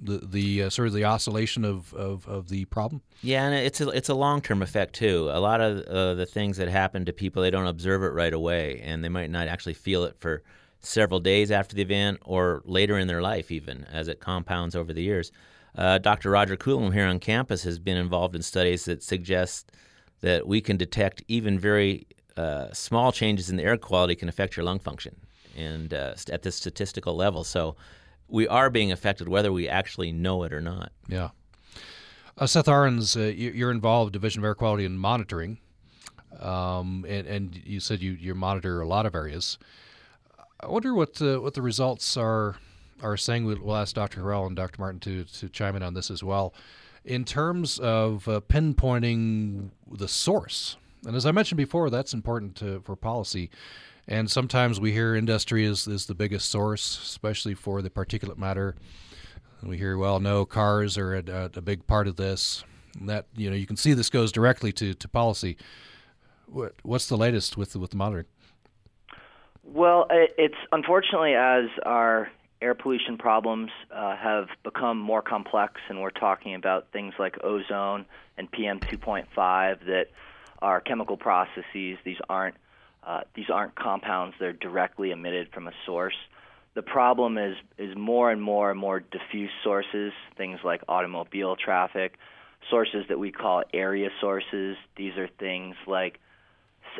[0.00, 3.02] the the uh, sort of the oscillation of, of, of the problem.
[3.22, 5.28] Yeah, and it's a it's a long term effect too.
[5.32, 8.32] A lot of uh, the things that happen to people, they don't observe it right
[8.32, 10.42] away, and they might not actually feel it for
[10.80, 14.92] several days after the event or later in their life, even as it compounds over
[14.92, 15.32] the years.
[15.76, 16.30] Uh, Dr.
[16.30, 19.72] Roger Coulombe here on campus has been involved in studies that suggest
[20.20, 24.56] that we can detect even very uh, small changes in the air quality can affect
[24.56, 25.16] your lung function
[25.56, 27.44] and uh, at the statistical level.
[27.44, 27.76] So
[28.28, 30.92] we are being affected whether we actually know it or not.
[31.08, 31.30] Yeah.
[32.38, 35.58] Uh, Seth Arens, uh, you're involved Division of Air Quality and Monitoring,
[36.38, 39.56] um, and, and, you said you, you monitor a lot of areas.
[40.60, 42.56] I wonder what uh, what the results are
[43.02, 43.44] are saying.
[43.44, 44.22] We'll ask Dr.
[44.22, 44.80] Horel and Dr.
[44.80, 46.54] Martin to, to chime in on this as well.
[47.04, 52.80] In terms of uh, pinpointing the source, and as I mentioned before, that's important to,
[52.80, 53.50] for policy.
[54.08, 58.76] And sometimes we hear industry is, is the biggest source, especially for the particulate matter.
[59.62, 62.64] We hear, well, no, cars are a, a big part of this.
[62.98, 65.56] And that you know, you can see this goes directly to, to policy.
[66.46, 68.26] What, what's the latest with with monitoring?
[69.64, 76.10] Well, it's unfortunately as our air pollution problems uh, have become more complex, and we're
[76.10, 78.06] talking about things like ozone
[78.38, 79.26] and PM 2.5
[79.86, 80.06] that
[80.60, 81.98] are chemical processes.
[82.04, 82.56] These aren't
[83.06, 86.16] uh, these aren't compounds; they're directly emitted from a source.
[86.74, 92.18] The problem is is more and more and more diffuse sources, things like automobile traffic,
[92.70, 94.76] sources that we call area sources.
[94.96, 96.20] These are things like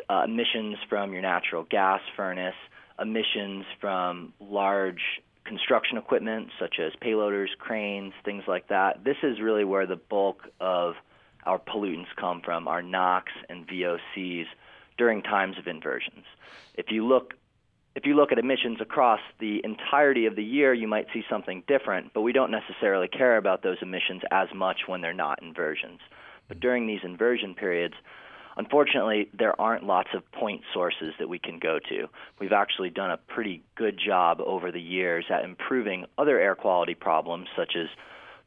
[0.09, 2.55] uh, emissions from your natural gas furnace,
[2.99, 5.01] emissions from large
[5.47, 9.03] construction equipment such as payloaders, cranes, things like that.
[9.03, 10.95] This is really where the bulk of
[11.45, 14.45] our pollutants come from, our NOx and VOCs
[14.97, 16.25] during times of inversions.
[16.75, 17.33] If you look
[17.95, 21.63] if you look at emissions across the entirety of the year, you might see something
[21.67, 25.99] different, but we don't necessarily care about those emissions as much when they're not inversions.
[26.47, 27.95] But during these inversion periods,
[28.57, 32.07] unfortunately, there aren't lots of point sources that we can go to.
[32.39, 36.95] We've actually done a pretty good job over the years at improving other air quality
[36.95, 37.87] problems, such as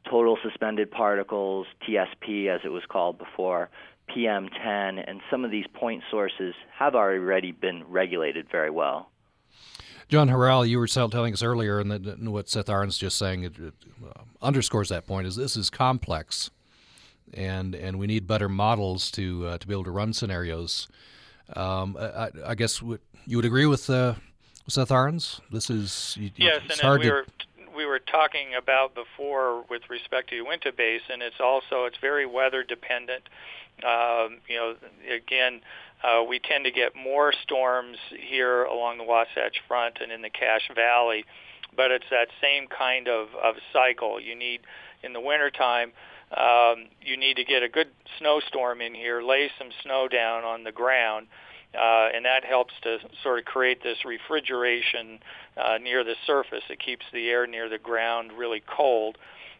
[0.09, 3.69] total suspended particles, TSP as it was called before,
[4.09, 9.09] PM10, and some of these point sources have already been regulated very well.
[10.09, 13.73] John Horel, you were telling us earlier, and what Seth Arens just saying it, it
[14.05, 15.25] uh, underscores that point.
[15.25, 16.51] Is this is complex,
[17.33, 20.87] and and we need better models to uh, to be able to run scenarios.
[21.55, 24.15] Um, I, I, guess you would agree with uh,
[24.69, 25.41] Seth Arens.
[25.51, 27.11] This is yes, and hard we to...
[27.11, 27.25] were
[27.75, 31.21] we were talking about before with respect to Uinta Basin.
[31.21, 33.23] It's also it's very weather dependent.
[33.83, 34.75] Um, you know,
[35.13, 35.61] again,
[36.03, 40.29] uh, we tend to get more storms here along the Wasatch Front and in the
[40.29, 41.25] Cache Valley,
[41.75, 44.19] but it's that same kind of, of cycle.
[44.19, 44.61] You need,
[45.03, 45.91] in the wintertime,
[46.35, 47.89] um, you need to get a good
[48.19, 51.27] snowstorm in here, lay some snow down on the ground,
[51.73, 55.19] uh, and that helps to sort of create this refrigeration
[55.57, 56.63] uh, near the surface.
[56.69, 59.17] It keeps the air near the ground really cold.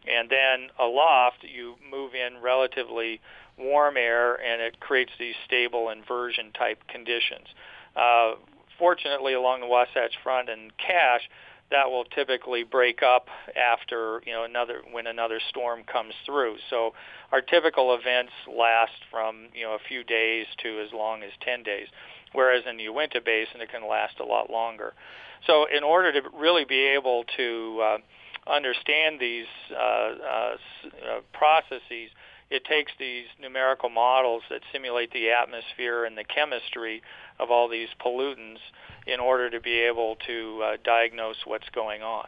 [0.07, 3.21] And then aloft, you move in relatively
[3.57, 7.47] warm air, and it creates these stable inversion type conditions.
[7.95, 8.33] Uh,
[8.79, 11.29] fortunately, along the Wasatch Front and Cache,
[11.71, 16.57] that will typically break up after you know another when another storm comes through.
[16.69, 16.93] So
[17.31, 21.63] our typical events last from you know a few days to as long as 10
[21.63, 21.87] days,
[22.33, 24.93] whereas in the Uinta Basin it can last a lot longer.
[25.47, 27.97] So in order to really be able to uh,
[28.51, 32.11] understand these uh, uh, uh processes,
[32.51, 37.01] it takes these numerical models that simulate the atmosphere and the chemistry
[37.41, 38.59] of all these pollutants
[39.07, 42.27] in order to be able to uh, diagnose what's going on.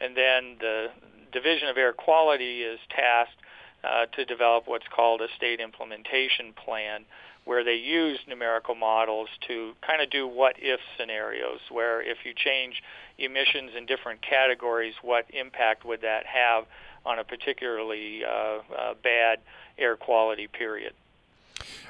[0.00, 0.88] And then the
[1.32, 3.36] Division of Air Quality is tasked
[3.82, 7.04] uh, to develop what's called a state implementation plan,
[7.44, 12.32] where they use numerical models to kind of do what if scenarios, where if you
[12.34, 12.82] change
[13.18, 16.64] emissions in different categories, what impact would that have
[17.04, 19.40] on a particularly uh, uh, bad
[19.78, 20.94] air quality period.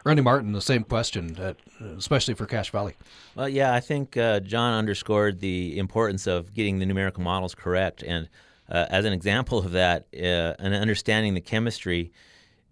[0.04, 1.54] Randy Martin, the same question, uh,
[1.96, 2.94] especially for Cache Valley.
[3.34, 8.02] Well, yeah, I think uh, John underscored the importance of getting the numerical models correct.
[8.02, 8.28] And
[8.70, 12.12] uh, as an example of that, uh, and understanding the chemistry,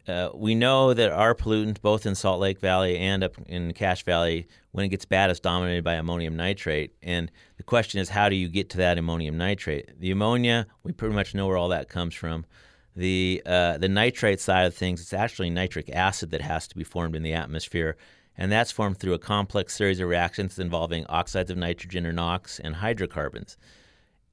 [0.09, 4.02] uh, we know that our pollutant, both in Salt Lake Valley and up in Cache
[4.02, 6.92] Valley, when it gets bad, is dominated by ammonium nitrate.
[7.02, 10.00] And the question is, how do you get to that ammonium nitrate?
[10.00, 12.46] The ammonia, we pretty much know where all that comes from.
[12.94, 16.85] The uh, the nitrate side of things, it's actually nitric acid that has to be
[16.85, 17.96] formed in the atmosphere,
[18.37, 22.61] and that's formed through a complex series of reactions involving oxides of nitrogen or NOx
[22.61, 23.57] and hydrocarbons.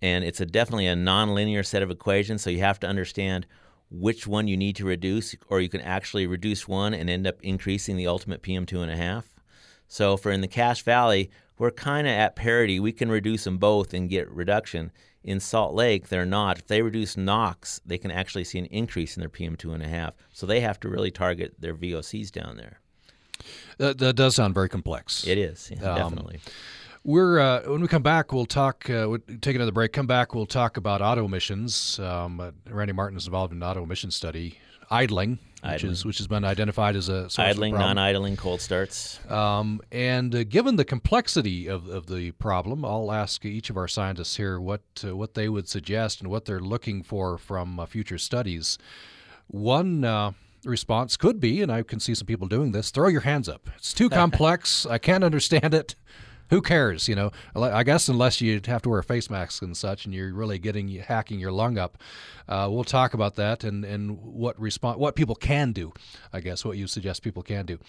[0.02, 3.45] And it's a definitely a nonlinear set of equations, so you have to understand
[3.91, 7.41] which one you need to reduce, or you can actually reduce one and end up
[7.41, 9.24] increasing the ultimate PM2.5.
[9.88, 12.80] So, for in the Cache Valley, we're kind of at parity.
[12.80, 14.91] We can reduce them both and get reduction.
[15.22, 16.58] In Salt Lake, they're not.
[16.58, 20.13] If they reduce NOx, they can actually see an increase in their PM2.5.
[20.32, 22.80] So they have to really target their VOCs down there.
[23.78, 25.28] That, that does sound very complex.
[25.28, 26.39] It is, yeah, um, definitely.
[27.04, 28.89] We're uh, when we come back, we'll talk.
[28.89, 29.93] Uh, we'll take another break.
[29.93, 32.00] Come back, we'll talk about auto emissions.
[32.00, 36.28] Um, Randy Martin is involved in an auto emission study, idling, which is which has
[36.28, 39.19] been identified as a idling, non-idling cold starts.
[39.30, 43.88] Um, and uh, given the complexity of, of the problem, I'll ask each of our
[43.88, 47.86] scientists here what uh, what they would suggest and what they're looking for from uh,
[47.86, 48.78] future studies.
[49.48, 50.32] One uh,
[50.63, 53.69] response could be, and I can see some people doing this: throw your hands up.
[53.76, 54.86] It's too complex.
[54.86, 55.95] I can't understand it
[56.49, 57.07] who cares?
[57.07, 60.13] You know, I guess unless you have to wear a face mask and such, and
[60.13, 61.97] you're really getting hacking your lung up.
[62.47, 65.93] Uh, we'll talk about that and and what response what people can do.
[66.33, 67.79] I guess what you suggest people can do.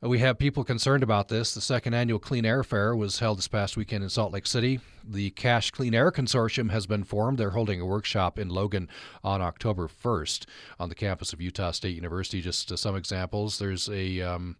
[0.00, 1.54] We have people concerned about this.
[1.54, 4.80] The second annual Clean Air Fair was held this past weekend in Salt Lake City.
[5.02, 7.38] The Cache Clean Air Consortium has been formed.
[7.38, 8.88] They're holding a workshop in Logan
[9.22, 10.46] on October 1st
[10.78, 12.40] on the campus of Utah State University.
[12.40, 13.58] Just uh, some examples.
[13.58, 14.56] There's a um,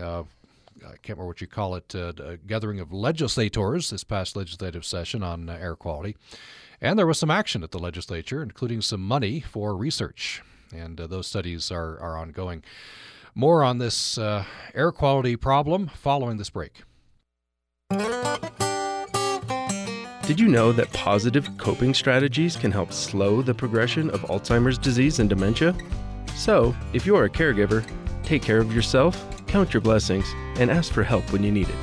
[0.00, 0.24] uh,
[0.84, 4.84] I can't remember what you call it, uh, a gathering of legislators this past legislative
[4.84, 6.16] session on uh, air quality.
[6.80, 10.42] And there was some action at the legislature, including some money for research.
[10.74, 12.62] And uh, those studies are, are ongoing.
[13.34, 16.82] More on this uh, air quality problem following this break.
[20.26, 25.20] Did you know that positive coping strategies can help slow the progression of Alzheimer's disease
[25.20, 25.74] and dementia?
[26.34, 27.86] So, if you're a caregiver,
[28.26, 31.74] take care of yourself count your blessings, and ask for help when you need it.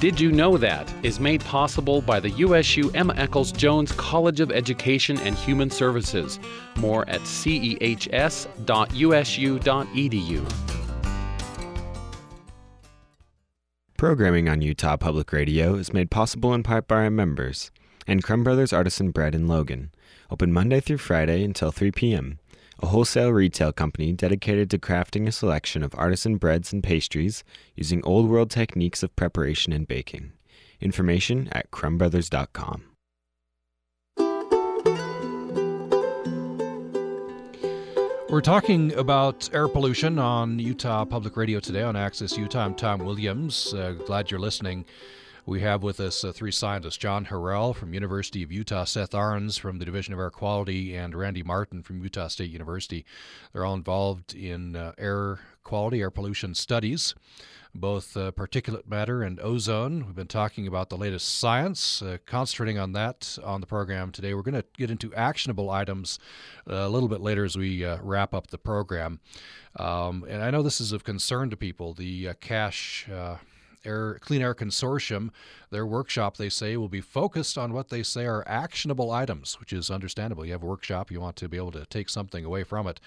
[0.00, 4.50] Did You Know That is made possible by the USU Emma Eccles Jones College of
[4.50, 6.40] Education and Human Services.
[6.76, 8.02] More at cehs.usu.edu.
[13.96, 17.70] Programming on Utah Public Radio is made possible in part by our members
[18.08, 19.92] and Crumb Brothers Artisan Bread in Logan,
[20.28, 22.40] open Monday through Friday until 3 p.m.
[22.82, 27.44] A wholesale retail company dedicated to crafting a selection of artisan breads and pastries
[27.76, 30.32] using old world techniques of preparation and baking.
[30.80, 32.82] Information at crumbbrothers.com.
[38.28, 42.64] We're talking about air pollution on Utah Public Radio today on Access Utah.
[42.64, 43.72] I'm Tom Williams.
[43.74, 44.86] Uh, glad you're listening.
[45.44, 49.58] We have with us uh, three scientists: John Horel from University of Utah, Seth Arens
[49.58, 53.04] from the Division of Air Quality, and Randy Martin from Utah State University.
[53.52, 57.14] They're all involved in uh, air quality, air pollution studies
[57.74, 60.04] both uh, particulate matter and ozone.
[60.06, 64.34] We've been talking about the latest science, uh, concentrating on that on the program today.
[64.34, 66.18] We're going to get into actionable items
[66.68, 69.20] uh, a little bit later as we uh, wrap up the program.
[69.76, 71.94] Um, and I know this is of concern to people.
[71.94, 73.36] The uh, CACHE uh,
[73.84, 75.30] Air Clean Air Consortium,
[75.70, 79.72] their workshop, they say, will be focused on what they say are actionable items, which
[79.72, 80.44] is understandable.
[80.44, 83.00] You have a workshop, you want to be able to take something away from it.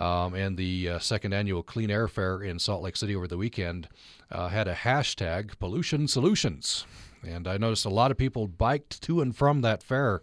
[0.00, 3.36] Um, and the uh, second annual Clean Air Fair in Salt Lake City over the
[3.36, 3.88] weekend
[4.30, 6.84] uh, had a hashtag pollution solutions.
[7.26, 10.20] And I noticed a lot of people biked to and from that fair.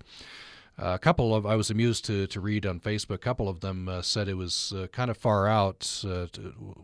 [0.78, 3.16] A couple of I was amused to, to read on Facebook.
[3.16, 6.76] A couple of them uh, said it was uh, kind of far out, uh, to,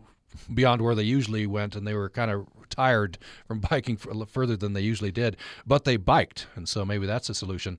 [0.52, 4.72] beyond where they usually went, and they were kind of tired from biking further than
[4.72, 5.36] they usually did.
[5.66, 7.78] But they biked, and so maybe that's a solution.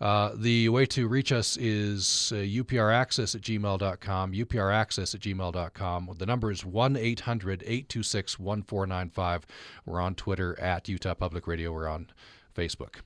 [0.00, 6.14] Uh, the way to reach us is uh, upraccess at gmail.com, upraccess at gmail.com.
[6.18, 9.46] The number is 1 800 826 1495.
[9.84, 11.70] We're on Twitter at Utah Public Radio.
[11.72, 12.10] We're on
[12.56, 13.00] Facebook.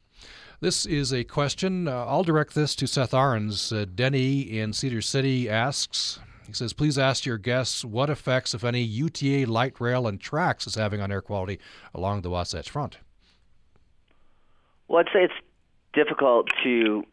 [0.61, 1.89] This is a question.
[1.89, 3.72] Uh, I'll direct this to Seth Arens.
[3.72, 8.64] Uh, Denny in Cedar City asks, he says, please ask your guests what effects, if
[8.64, 11.59] any, UTA light rail and TRAX is having on air quality
[11.95, 12.99] along the Wasatch Front.
[14.88, 15.34] Well, I'd say it's
[15.95, 17.05] difficult to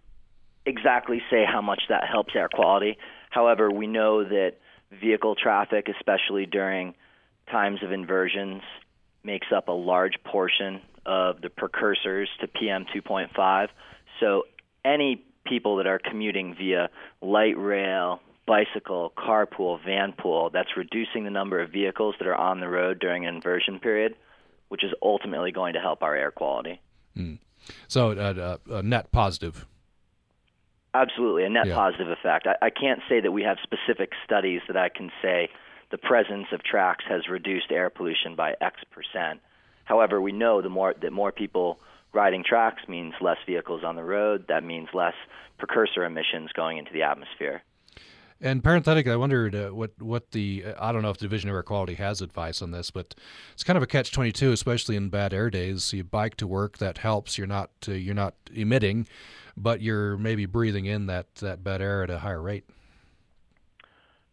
[0.66, 2.98] exactly say how much that helps air quality.
[3.30, 4.56] However, we know that
[4.92, 6.94] vehicle traffic, especially during
[7.50, 8.62] times of inversions,
[9.24, 13.68] makes up a large portion of the precursors to PM 2.5.
[14.20, 14.44] So,
[14.84, 16.90] any people that are commuting via
[17.22, 18.20] light rail,
[18.52, 23.26] bicycle, carpool, vanpool, that's reducing the number of vehicles that are on the road during
[23.26, 24.14] an inversion period,
[24.68, 26.82] which is ultimately going to help our air quality.
[27.18, 27.38] Mm.
[27.88, 29.66] So uh, uh, a net positive.
[30.94, 31.76] Absolutely, a net yeah.
[31.76, 32.46] positive effect.
[32.46, 35.50] I, I can't say that we have specific studies that I can say
[35.90, 39.40] the presence of TRAX has reduced air pollution by X percent.
[39.86, 41.80] However, we know the more that more people
[42.12, 44.46] riding TRAX means less vehicles on the road.
[44.50, 45.16] That means less
[45.58, 47.64] precursor emissions going into the atmosphere.
[48.44, 51.50] And parenthetically, I wondered uh, what what the uh, I don't know if the Division
[51.50, 53.14] of Air Quality has advice on this, but
[53.54, 55.94] it's kind of a catch twenty two, especially in bad air days.
[55.94, 57.38] You bike to work, that helps.
[57.38, 59.08] You're not uh, you're not emitting,
[59.56, 62.66] but you're maybe breathing in that that bad air at a higher rate.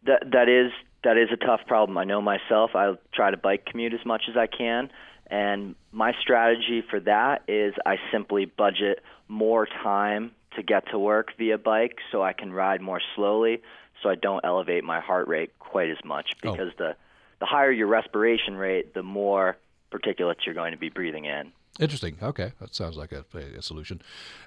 [0.07, 0.71] That that is
[1.03, 1.95] that is a tough problem.
[1.99, 2.71] I know myself.
[2.73, 4.89] I try to bike commute as much as I can,
[5.27, 11.37] and my strategy for that is I simply budget more time to get to work
[11.37, 13.61] via bike so I can ride more slowly
[14.01, 16.51] so I don't elevate my heart rate quite as much oh.
[16.51, 16.83] because oh.
[16.83, 16.95] the
[17.39, 19.57] the higher your respiration rate, the more
[19.91, 21.53] particulates you're going to be breathing in.
[21.79, 22.17] Interesting.
[22.21, 23.23] Okay, that sounds like a,
[23.57, 24.01] a solution.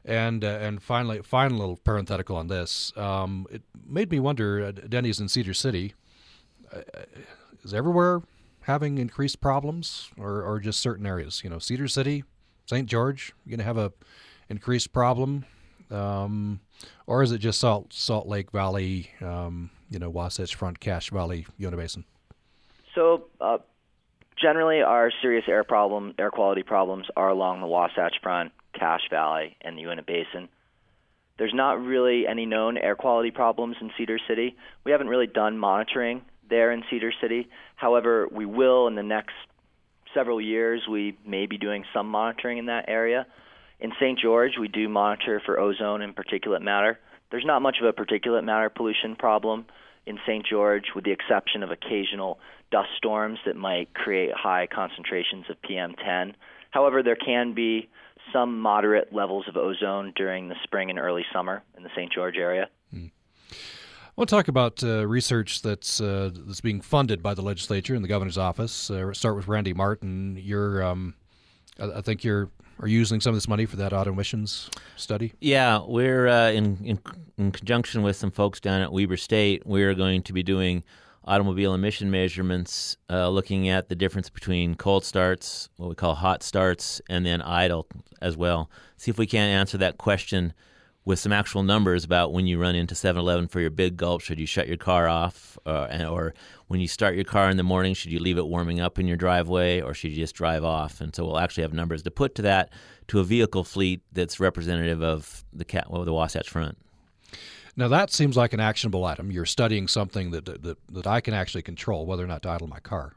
[0.04, 2.92] And uh, and finally, final little parenthetical on this.
[2.96, 4.64] Um, it made me wonder.
[4.64, 5.94] Uh, Denny's in Cedar City.
[6.70, 6.80] Uh,
[7.64, 8.22] is everywhere
[8.62, 11.40] having increased problems, or or just certain areas?
[11.42, 12.24] You know, Cedar City,
[12.66, 12.86] St.
[12.86, 13.92] George, you're going to have a
[14.50, 15.46] increased problem
[15.92, 16.60] um,
[17.06, 21.46] or is it just Salt Salt Lake Valley, um, you know, Wasatch Front, Cache Valley,
[21.58, 22.04] Uinta Basin?
[22.94, 23.58] So uh,
[24.40, 29.56] generally, our serious air problem, air quality problems are along the Wasatch Front, Cache Valley,
[29.60, 30.48] and the Uinta Basin.
[31.38, 34.56] There's not really any known air quality problems in Cedar City.
[34.84, 37.48] We haven't really done monitoring there in Cedar City.
[37.76, 39.34] However, we will in the next
[40.14, 40.82] several years.
[40.88, 43.26] We may be doing some monitoring in that area.
[43.82, 44.16] In St.
[44.16, 47.00] George, we do monitor for ozone and particulate matter.
[47.32, 49.66] There's not much of a particulate matter pollution problem
[50.06, 50.46] in St.
[50.46, 52.38] George, with the exception of occasional
[52.70, 56.34] dust storms that might create high concentrations of PM10.
[56.70, 57.88] However, there can be
[58.32, 62.12] some moderate levels of ozone during the spring and early summer in the St.
[62.12, 62.68] George area.
[62.94, 67.96] I want to talk about uh, research that's uh, that's being funded by the legislature
[67.96, 68.90] and the governor's office.
[68.90, 70.38] Uh, start with Randy Martin.
[70.40, 71.14] You're, um,
[71.80, 72.50] I, I think you're
[72.82, 75.32] are you using some of this money for that auto emissions study?
[75.40, 76.98] Yeah, we're uh, in, in,
[77.38, 79.62] in conjunction with some folks down at Weber State.
[79.64, 80.82] We're going to be doing
[81.24, 86.42] automobile emission measurements, uh, looking at the difference between cold starts, what we call hot
[86.42, 87.86] starts, and then idle
[88.20, 88.68] as well.
[88.96, 90.52] See if we can answer that question
[91.04, 94.40] with some actual numbers about when you run into 7-Eleven for your big gulp, should
[94.40, 96.34] you shut your car off, uh, or
[96.72, 99.06] when you start your car in the morning, should you leave it warming up in
[99.06, 101.02] your driveway, or should you just drive off?
[101.02, 102.72] And so we'll actually have numbers to put to that
[103.08, 106.78] to a vehicle fleet that's representative of the cat, well, the Wasatch Front.
[107.76, 109.30] Now that seems like an actionable item.
[109.30, 112.68] You're studying something that that, that I can actually control, whether or not to idle
[112.68, 113.16] my car.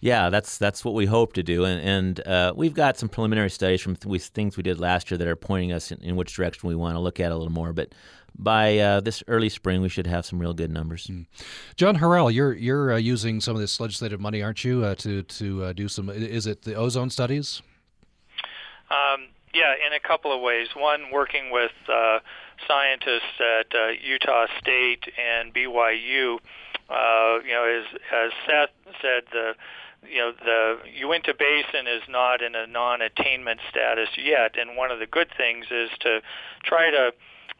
[0.00, 3.50] Yeah, that's that's what we hope to do, and and uh, we've got some preliminary
[3.50, 6.34] studies from th- things we did last year that are pointing us in, in which
[6.34, 7.72] direction we want to look at a little more.
[7.72, 7.94] But
[8.38, 11.06] by uh, this early spring, we should have some real good numbers.
[11.06, 11.26] Mm.
[11.76, 15.22] John Horel, you're you're uh, using some of this legislative money, aren't you, uh, to
[15.22, 16.08] to uh, do some?
[16.10, 17.62] Is it the ozone studies?
[18.90, 20.68] Um, yeah, in a couple of ways.
[20.76, 22.18] One, working with uh,
[22.66, 26.38] scientists at uh, Utah State and BYU.
[26.88, 29.54] Uh, you know, as, as Seth said, the
[30.08, 34.98] you know the Uinta Basin is not in a non-attainment status yet, and one of
[34.98, 36.20] the good things is to
[36.64, 37.12] try to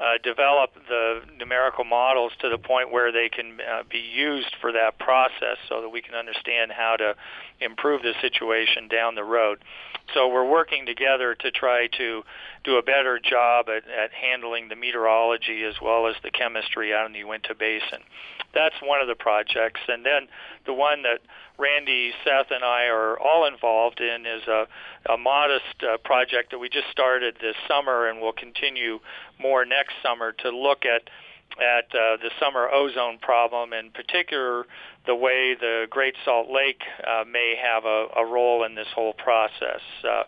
[0.02, 4.72] uh, develop the numerical models to the point where they can uh, be used for
[4.72, 7.14] that process so that we can understand how to
[7.60, 9.58] improve the situation down the road.
[10.12, 12.24] So we're working together to try to
[12.64, 17.06] do a better job at, at handling the meteorology as well as the chemistry out
[17.06, 18.00] in the Uinta Basin.
[18.54, 19.80] That's one of the projects.
[19.88, 20.28] And then
[20.66, 21.20] the one that
[21.58, 24.66] Randy, Seth, and I are all involved in is a,
[25.12, 29.00] a modest uh, project that we just started this summer and will continue
[29.40, 31.08] more next summer to look at
[31.58, 34.64] at uh, the summer ozone problem, in particular
[35.06, 39.12] the way the Great Salt Lake uh, may have a, a role in this whole
[39.12, 39.80] process.
[40.02, 40.22] Uh,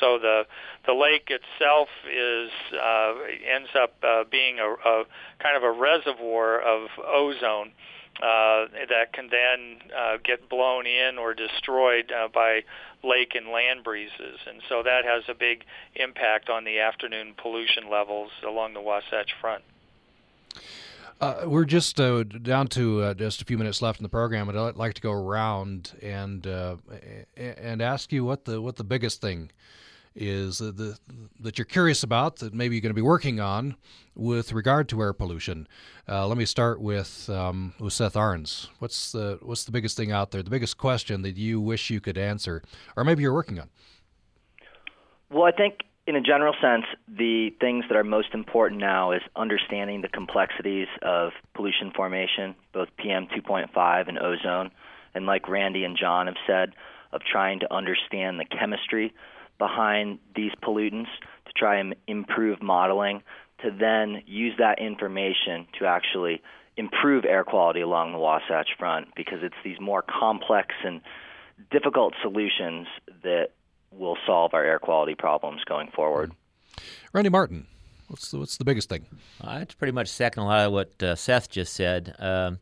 [0.00, 0.46] so the
[0.86, 3.14] the lake itself is uh,
[3.54, 5.04] ends up uh, being a, a
[5.38, 7.72] kind of a reservoir of ozone
[8.22, 12.60] uh, that can then uh, get blown in or destroyed uh, by
[13.04, 14.40] lake and land breezes.
[14.46, 19.34] And so that has a big impact on the afternoon pollution levels along the Wasatch
[19.40, 19.62] Front.
[21.20, 24.48] Uh, we're just uh, down to uh, just a few minutes left in the program,
[24.50, 26.76] and I'd like to go around and uh,
[27.36, 29.50] and ask you what the what the biggest thing
[30.16, 30.98] is the,
[31.40, 33.76] that you're curious about that maybe you're going to be working on
[34.14, 35.68] with regard to air pollution.
[36.08, 38.68] Uh, let me start with um, with Seth Arens.
[38.78, 40.42] What's the what's the biggest thing out there?
[40.42, 42.62] The biggest question that you wish you could answer,
[42.96, 43.68] or maybe you're working on.
[45.30, 49.22] Well, I think in a general sense, the things that are most important now is
[49.34, 54.70] understanding the complexities of pollution formation, both PM 2.5 and ozone,
[55.14, 56.74] and like Randy and John have said,
[57.12, 59.12] of trying to understand the chemistry
[59.58, 61.08] behind these pollutants
[61.46, 63.22] to try and improve modeling,
[63.62, 66.42] to then use that information to actually
[66.76, 71.00] improve air quality along the Wasatch Front because it's these more complex and
[71.70, 72.86] difficult solutions
[73.22, 73.48] that
[73.90, 76.32] will solve our air quality problems going forward.
[77.12, 77.66] Randy Martin,
[78.08, 79.06] what's the, what's the biggest thing?
[79.40, 82.14] Uh, it's pretty much second a lot of what uh, Seth just said.
[82.18, 82.58] Um,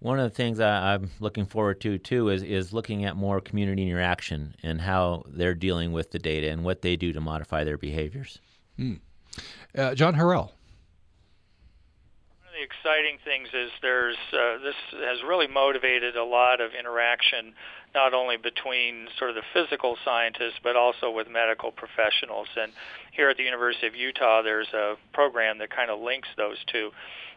[0.00, 3.40] one of the things I, am looking forward to too is is looking at more
[3.40, 7.64] community interaction and how they're dealing with the data and what they do to modify
[7.64, 8.38] their behaviors.
[8.76, 8.94] Hmm.
[9.76, 10.50] Uh, John Horel.
[12.58, 17.54] The exciting things is there's uh, this has really motivated a lot of interaction
[17.94, 22.48] not only between sort of the physical scientists but also with medical professionals.
[22.56, 22.72] And
[23.12, 26.90] here at the University of Utah, there's a program that kind of links those two.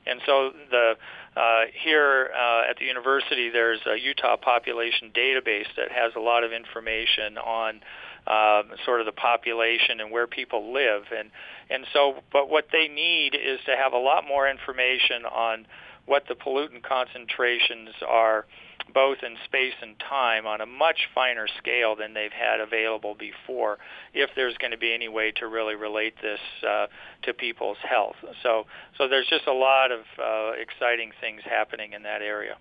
[0.07, 0.95] And so the
[1.37, 6.43] uh, here uh, at the university, there's a Utah population database that has a lot
[6.43, 7.81] of information on
[8.27, 11.03] uh, sort of the population and where people live.
[11.15, 11.31] And
[11.69, 15.65] and so, but what they need is to have a lot more information on
[16.05, 18.45] what the pollutant concentrations are
[18.93, 23.77] both in space and time on a much finer scale than they've had available before
[24.13, 26.87] if there's going to be any way to really relate this uh,
[27.21, 28.15] to people's health.
[28.43, 28.65] So,
[28.97, 32.57] so there's just a lot of uh, exciting things happening in that area.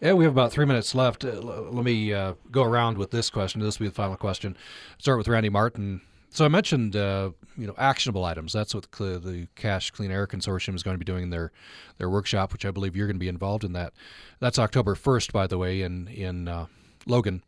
[0.00, 1.24] Yeah, we have about three minutes left.
[1.24, 3.60] Uh, let me uh, go around with this question.
[3.60, 4.56] This will be the final question.
[4.98, 6.02] Start with Randy Martin.
[6.30, 8.52] So I mentioned, uh, you know, actionable items.
[8.52, 11.50] That's what the, the Cache Clean Air Consortium is going to be doing in their
[11.96, 13.92] their workshop, which I believe you're going to be involved in that.
[14.38, 16.66] That's October 1st, by the way, in in uh,
[17.06, 17.42] Logan.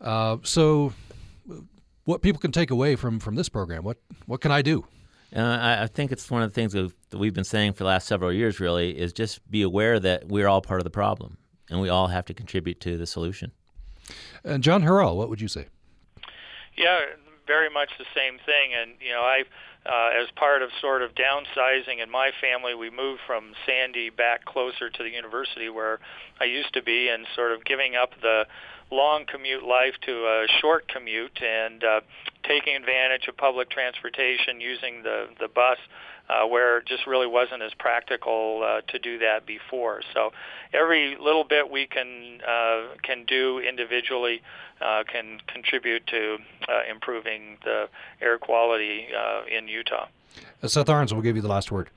[0.00, 0.92] Uh, so,
[2.04, 3.82] what people can take away from from this program?
[3.82, 4.84] What what can I do?
[5.34, 8.06] Uh, I, think it's one of the things that we've been saying for the last
[8.06, 8.60] several years.
[8.60, 11.38] Really, is just be aware that we're all part of the problem,
[11.70, 13.52] and we all have to contribute to the solution.
[14.44, 15.66] And John Horel, what would you say?
[16.76, 17.00] Yeah,
[17.46, 18.74] very much the same thing.
[18.74, 19.44] And you know, I,
[19.86, 24.44] uh, as part of sort of downsizing in my family, we moved from Sandy back
[24.44, 26.00] closer to the university where
[26.40, 28.46] I used to be, and sort of giving up the
[28.90, 32.00] long commute life to a short commute and uh,
[32.44, 35.78] taking advantage of public transportation, using the the bus
[36.32, 40.00] uh, where it just really wasn't as practical uh, to do that before.
[40.14, 40.32] So
[40.72, 44.42] every little bit we can uh, can do individually
[44.80, 47.88] uh, can contribute to uh, improving the
[48.20, 50.06] air quality uh, in Utah.
[50.66, 51.90] Seth Arens will give you the last word.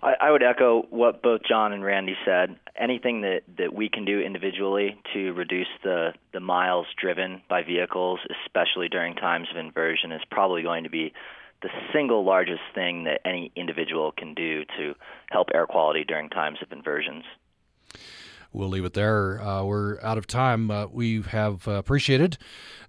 [0.00, 2.56] I, I would echo what both John and Randy said.
[2.76, 8.20] Anything that, that we can do individually to reduce the, the miles driven by vehicles,
[8.44, 11.12] especially during times of inversion, is probably going to be
[11.62, 14.94] the single largest thing that any individual can do to
[15.30, 17.24] help air quality during times of inversions.
[18.52, 19.40] We'll leave it there.
[19.40, 20.70] Uh, we're out of time.
[20.70, 22.38] Uh, we have uh, appreciated,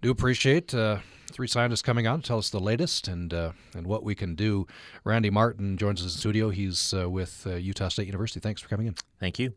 [0.01, 0.99] do appreciate uh,
[1.31, 4.35] three scientists coming on to tell us the latest and uh, and what we can
[4.35, 4.67] do.
[5.03, 6.49] Randy Martin joins us in studio.
[6.49, 8.39] He's uh, with Utah State University.
[8.39, 8.95] Thanks for coming in.
[9.19, 9.53] Thank you.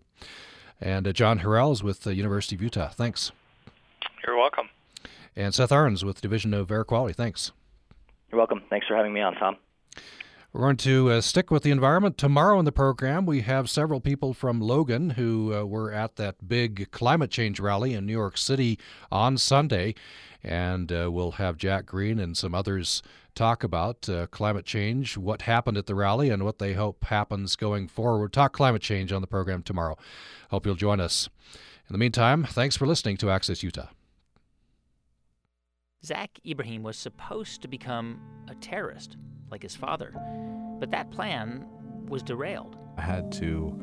[0.81, 2.89] And John Horel is with the University of Utah.
[2.89, 3.31] Thanks.
[4.27, 4.71] You're welcome.
[5.37, 7.15] And Seth Arens with Division of Air Quality.
[7.15, 7.53] Thanks.
[8.33, 8.63] You're welcome.
[8.71, 9.59] Thanks for having me on, Tom.
[10.53, 12.17] We're going to uh, stick with the environment.
[12.17, 16.49] Tomorrow in the program, we have several people from Logan who uh, were at that
[16.49, 18.79] big climate change rally in New York City
[19.11, 19.95] on Sunday.
[20.43, 23.03] And uh, we'll have Jack Green and some others
[23.35, 27.55] talk about uh, climate change, what happened at the rally, and what they hope happens
[27.55, 28.33] going forward.
[28.33, 29.97] Talk climate change on the program tomorrow.
[30.51, 31.29] Hope you'll join us.
[31.89, 33.89] In the meantime, thanks for listening to Access Utah.
[36.05, 39.17] Zak Ebrahim was supposed to become a terrorist,
[39.51, 40.13] like his father,
[40.81, 41.65] but that plan
[42.09, 42.77] was derailed.
[42.99, 43.81] I had to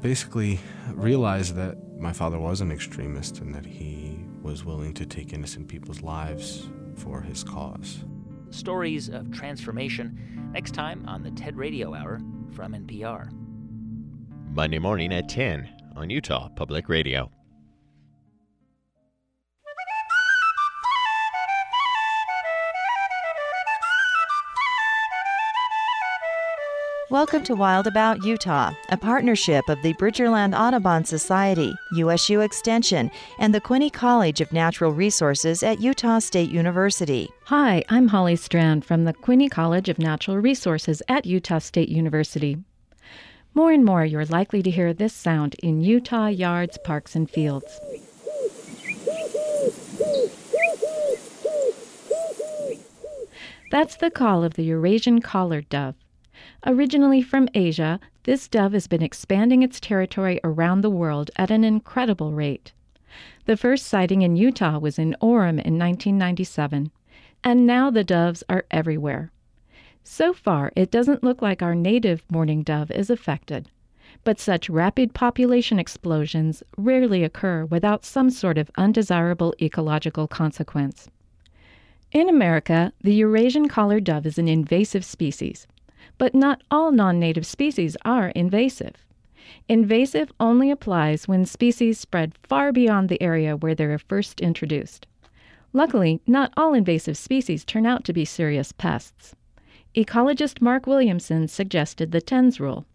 [0.00, 0.58] basically
[0.90, 5.68] realize that my father was an extremist and that he was willing to take innocent
[5.68, 8.04] people's lives for his cause.
[8.50, 12.20] Stories of transformation next time on the TED Radio Hour
[12.50, 13.30] from NPR.
[14.50, 17.30] Monday morning at 10 on Utah Public Radio.
[27.12, 33.54] Welcome to Wild About Utah, a partnership of the Bridgerland Audubon Society, USU Extension, and
[33.54, 37.28] the Quinney College of Natural Resources at Utah State University.
[37.48, 42.56] Hi, I'm Holly Strand from the Quinney College of Natural Resources at Utah State University.
[43.52, 47.78] More and more, you're likely to hear this sound in Utah yards, parks, and fields.
[53.70, 56.01] That's the call of the Eurasian collared dove.
[56.64, 61.64] Originally from Asia, this dove has been expanding its territory around the world at an
[61.64, 62.72] incredible rate.
[63.44, 66.90] The first sighting in Utah was in Orem in 1997,
[67.44, 69.32] and now the doves are everywhere.
[70.04, 73.68] So far, it doesn't look like our native mourning dove is affected,
[74.24, 81.08] but such rapid population explosions rarely occur without some sort of undesirable ecological consequence.
[82.12, 85.66] In America, the Eurasian collared dove is an invasive species,
[86.18, 88.94] but not all non native species are invasive.
[89.68, 95.06] Invasive only applies when species spread far beyond the area where they were first introduced.
[95.72, 99.34] Luckily, not all invasive species turn out to be serious pests.
[99.94, 102.86] Ecologist Mark Williamson suggested the TENS rule.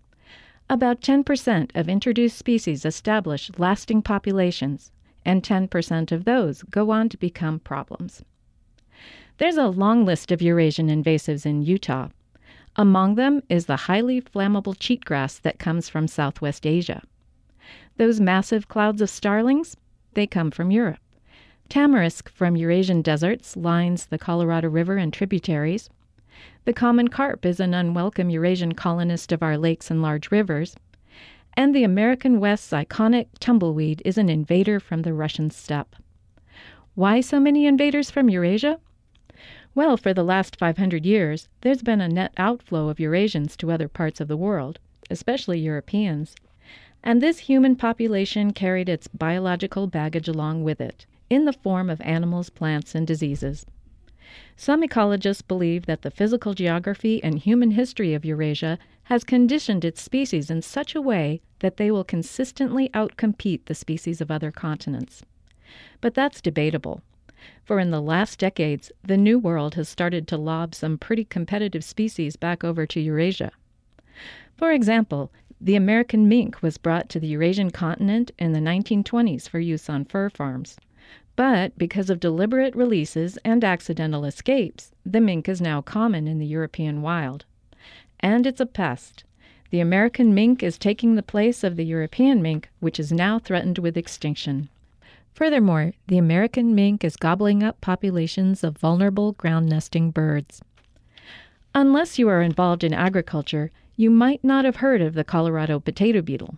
[0.69, 4.91] About 10% of introduced species establish lasting populations,
[5.25, 8.23] and 10% of those go on to become problems.
[9.37, 12.09] There's a long list of Eurasian invasives in Utah,
[12.77, 17.01] among them is the highly flammable cheatgrass that comes from Southwest Asia.
[17.97, 19.75] Those massive clouds of starlings,
[20.13, 20.99] they come from Europe.
[21.69, 25.89] Tamarisk from Eurasian deserts lines the Colorado River and tributaries.
[26.65, 30.75] The common carp is an unwelcome Eurasian colonist of our lakes and large rivers.
[31.55, 35.95] And the American West's iconic tumbleweed is an invader from the Russian steppe.
[36.93, 38.79] Why so many invaders from Eurasia?
[39.77, 43.87] Well, for the last 500 years, there's been a net outflow of Eurasians to other
[43.87, 44.79] parts of the world,
[45.11, 46.35] especially Europeans.
[47.03, 52.01] And this human population carried its biological baggage along with it, in the form of
[52.01, 53.67] animals, plants, and diseases.
[54.55, 60.01] Some ecologists believe that the physical geography and human history of Eurasia has conditioned its
[60.01, 65.21] species in such a way that they will consistently outcompete the species of other continents.
[66.01, 67.03] But that's debatable
[67.63, 71.83] for in the last decades, the New World has started to lob some pretty competitive
[71.83, 73.51] species back over to Eurasia.
[74.57, 79.59] For example, the American mink was brought to the Eurasian continent in the 1920s for
[79.59, 80.77] use on fur farms.
[81.35, 86.47] But because of deliberate releases and accidental escapes, the mink is now common in the
[86.47, 87.45] European wild.
[88.19, 89.23] And it's a pest.
[89.69, 93.77] The American mink is taking the place of the European mink, which is now threatened
[93.77, 94.69] with extinction.
[95.37, 100.63] Furthermore, the American mink is gobbling up populations of vulnerable ground nesting birds.
[101.75, 106.23] Unless you are involved in agriculture, you might not have heard of the Colorado potato
[106.23, 106.55] beetle.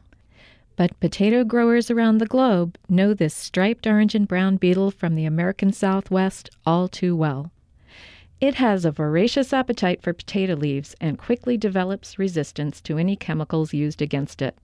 [0.78, 5.26] But potato growers around the globe know this striped orange and brown beetle from the
[5.26, 7.52] American Southwest all too well.
[8.40, 13.74] It has a voracious appetite for potato leaves and quickly develops resistance to any chemicals
[13.74, 14.58] used against it.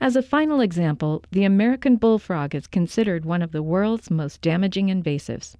[0.00, 4.88] As a final example, the American bullfrog is considered one of the world's most damaging
[4.88, 5.56] invasives.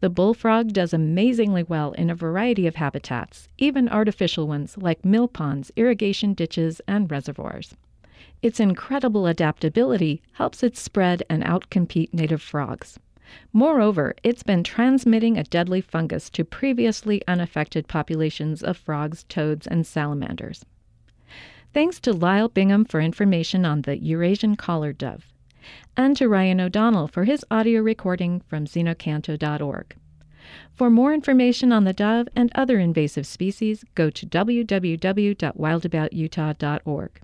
[0.00, 5.28] The bullfrog does amazingly well in a variety of habitats, even artificial ones like mill
[5.28, 7.76] ponds, irrigation ditches, and reservoirs.
[8.42, 12.98] Its incredible adaptability helps it spread and outcompete native frogs.
[13.52, 19.86] Moreover, it's been transmitting a deadly fungus to previously unaffected populations of frogs, toads, and
[19.86, 20.64] salamanders.
[21.72, 25.28] Thanks to Lyle Bingham for information on the Eurasian collared dove,
[25.96, 29.94] and to Ryan O'Donnell for his audio recording from xenocanto.org.
[30.72, 37.20] For more information on the dove and other invasive species, go to www.wildaboututah.org.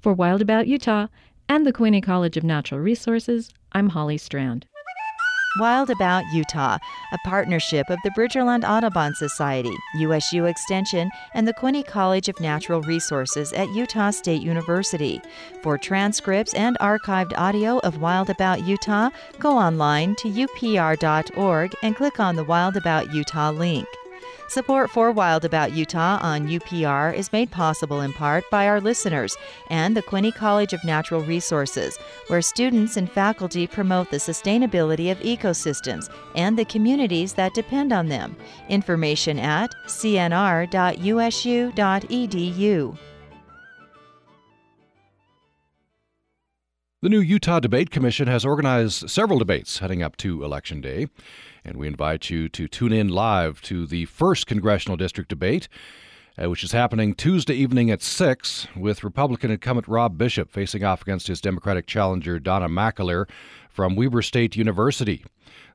[0.00, 1.06] For Wild About Utah
[1.48, 4.66] and the Quinney College of Natural Resources, I'm Holly Strand.
[5.58, 6.78] Wild About Utah,
[7.12, 12.80] a partnership of the Bridgerland Audubon Society, USU Extension, and the Quinney College of Natural
[12.82, 15.20] Resources at Utah State University.
[15.62, 22.20] For transcripts and archived audio of Wild About Utah, go online to upr.org and click
[22.20, 23.88] on the Wild About Utah link.
[24.48, 29.36] Support for Wild About Utah on UPR is made possible in part by our listeners
[29.68, 35.18] and the Quinney College of Natural Resources, where students and faculty promote the sustainability of
[35.18, 38.34] ecosystems and the communities that depend on them.
[38.70, 40.68] Information at cnr.usu.edu.
[47.00, 51.06] The new Utah Debate Commission has organized several debates heading up to Election Day,
[51.64, 55.68] and we invite you to tune in live to the first congressional district debate,
[56.36, 61.02] uh, which is happening Tuesday evening at 6, with Republican incumbent Rob Bishop facing off
[61.02, 63.30] against his Democratic challenger Donna McAleer
[63.70, 65.24] from Weber State University.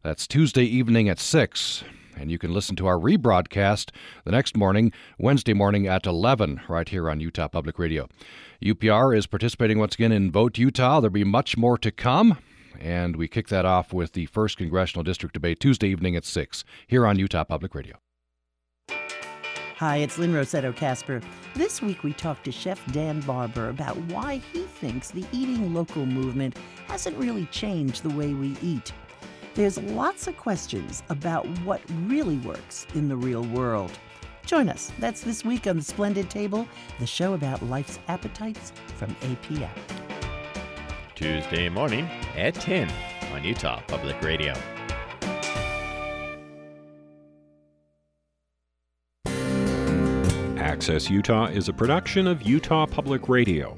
[0.01, 1.86] That's Tuesday evening at 6
[2.18, 3.91] and you can listen to our rebroadcast
[4.26, 8.07] the next morning, Wednesday morning at 11, right here on Utah Public Radio.
[8.64, 10.99] UPR is participating once again in Vote Utah.
[10.99, 12.38] There'll be much more to come,
[12.80, 16.64] and we kick that off with the first congressional district debate Tuesday evening at 6
[16.88, 17.97] here on Utah Public Radio.
[19.78, 21.20] Hi, it's Lynn Rossetto Kasper.
[21.55, 26.05] This week we talked to Chef Dan Barber about why he thinks the eating local
[26.05, 26.57] movement
[26.88, 28.93] hasn't really changed the way we eat.
[29.56, 33.91] There's lots of questions about what really works in the real world.
[34.47, 34.91] Join us.
[34.97, 36.68] That's this week on The Splendid Table,
[36.99, 39.70] the show about life's appetites from APM.
[41.14, 42.91] Tuesday morning at 10
[43.32, 44.56] on Utah Public Radio.
[50.58, 53.78] Access Utah is a production of Utah Public Radio.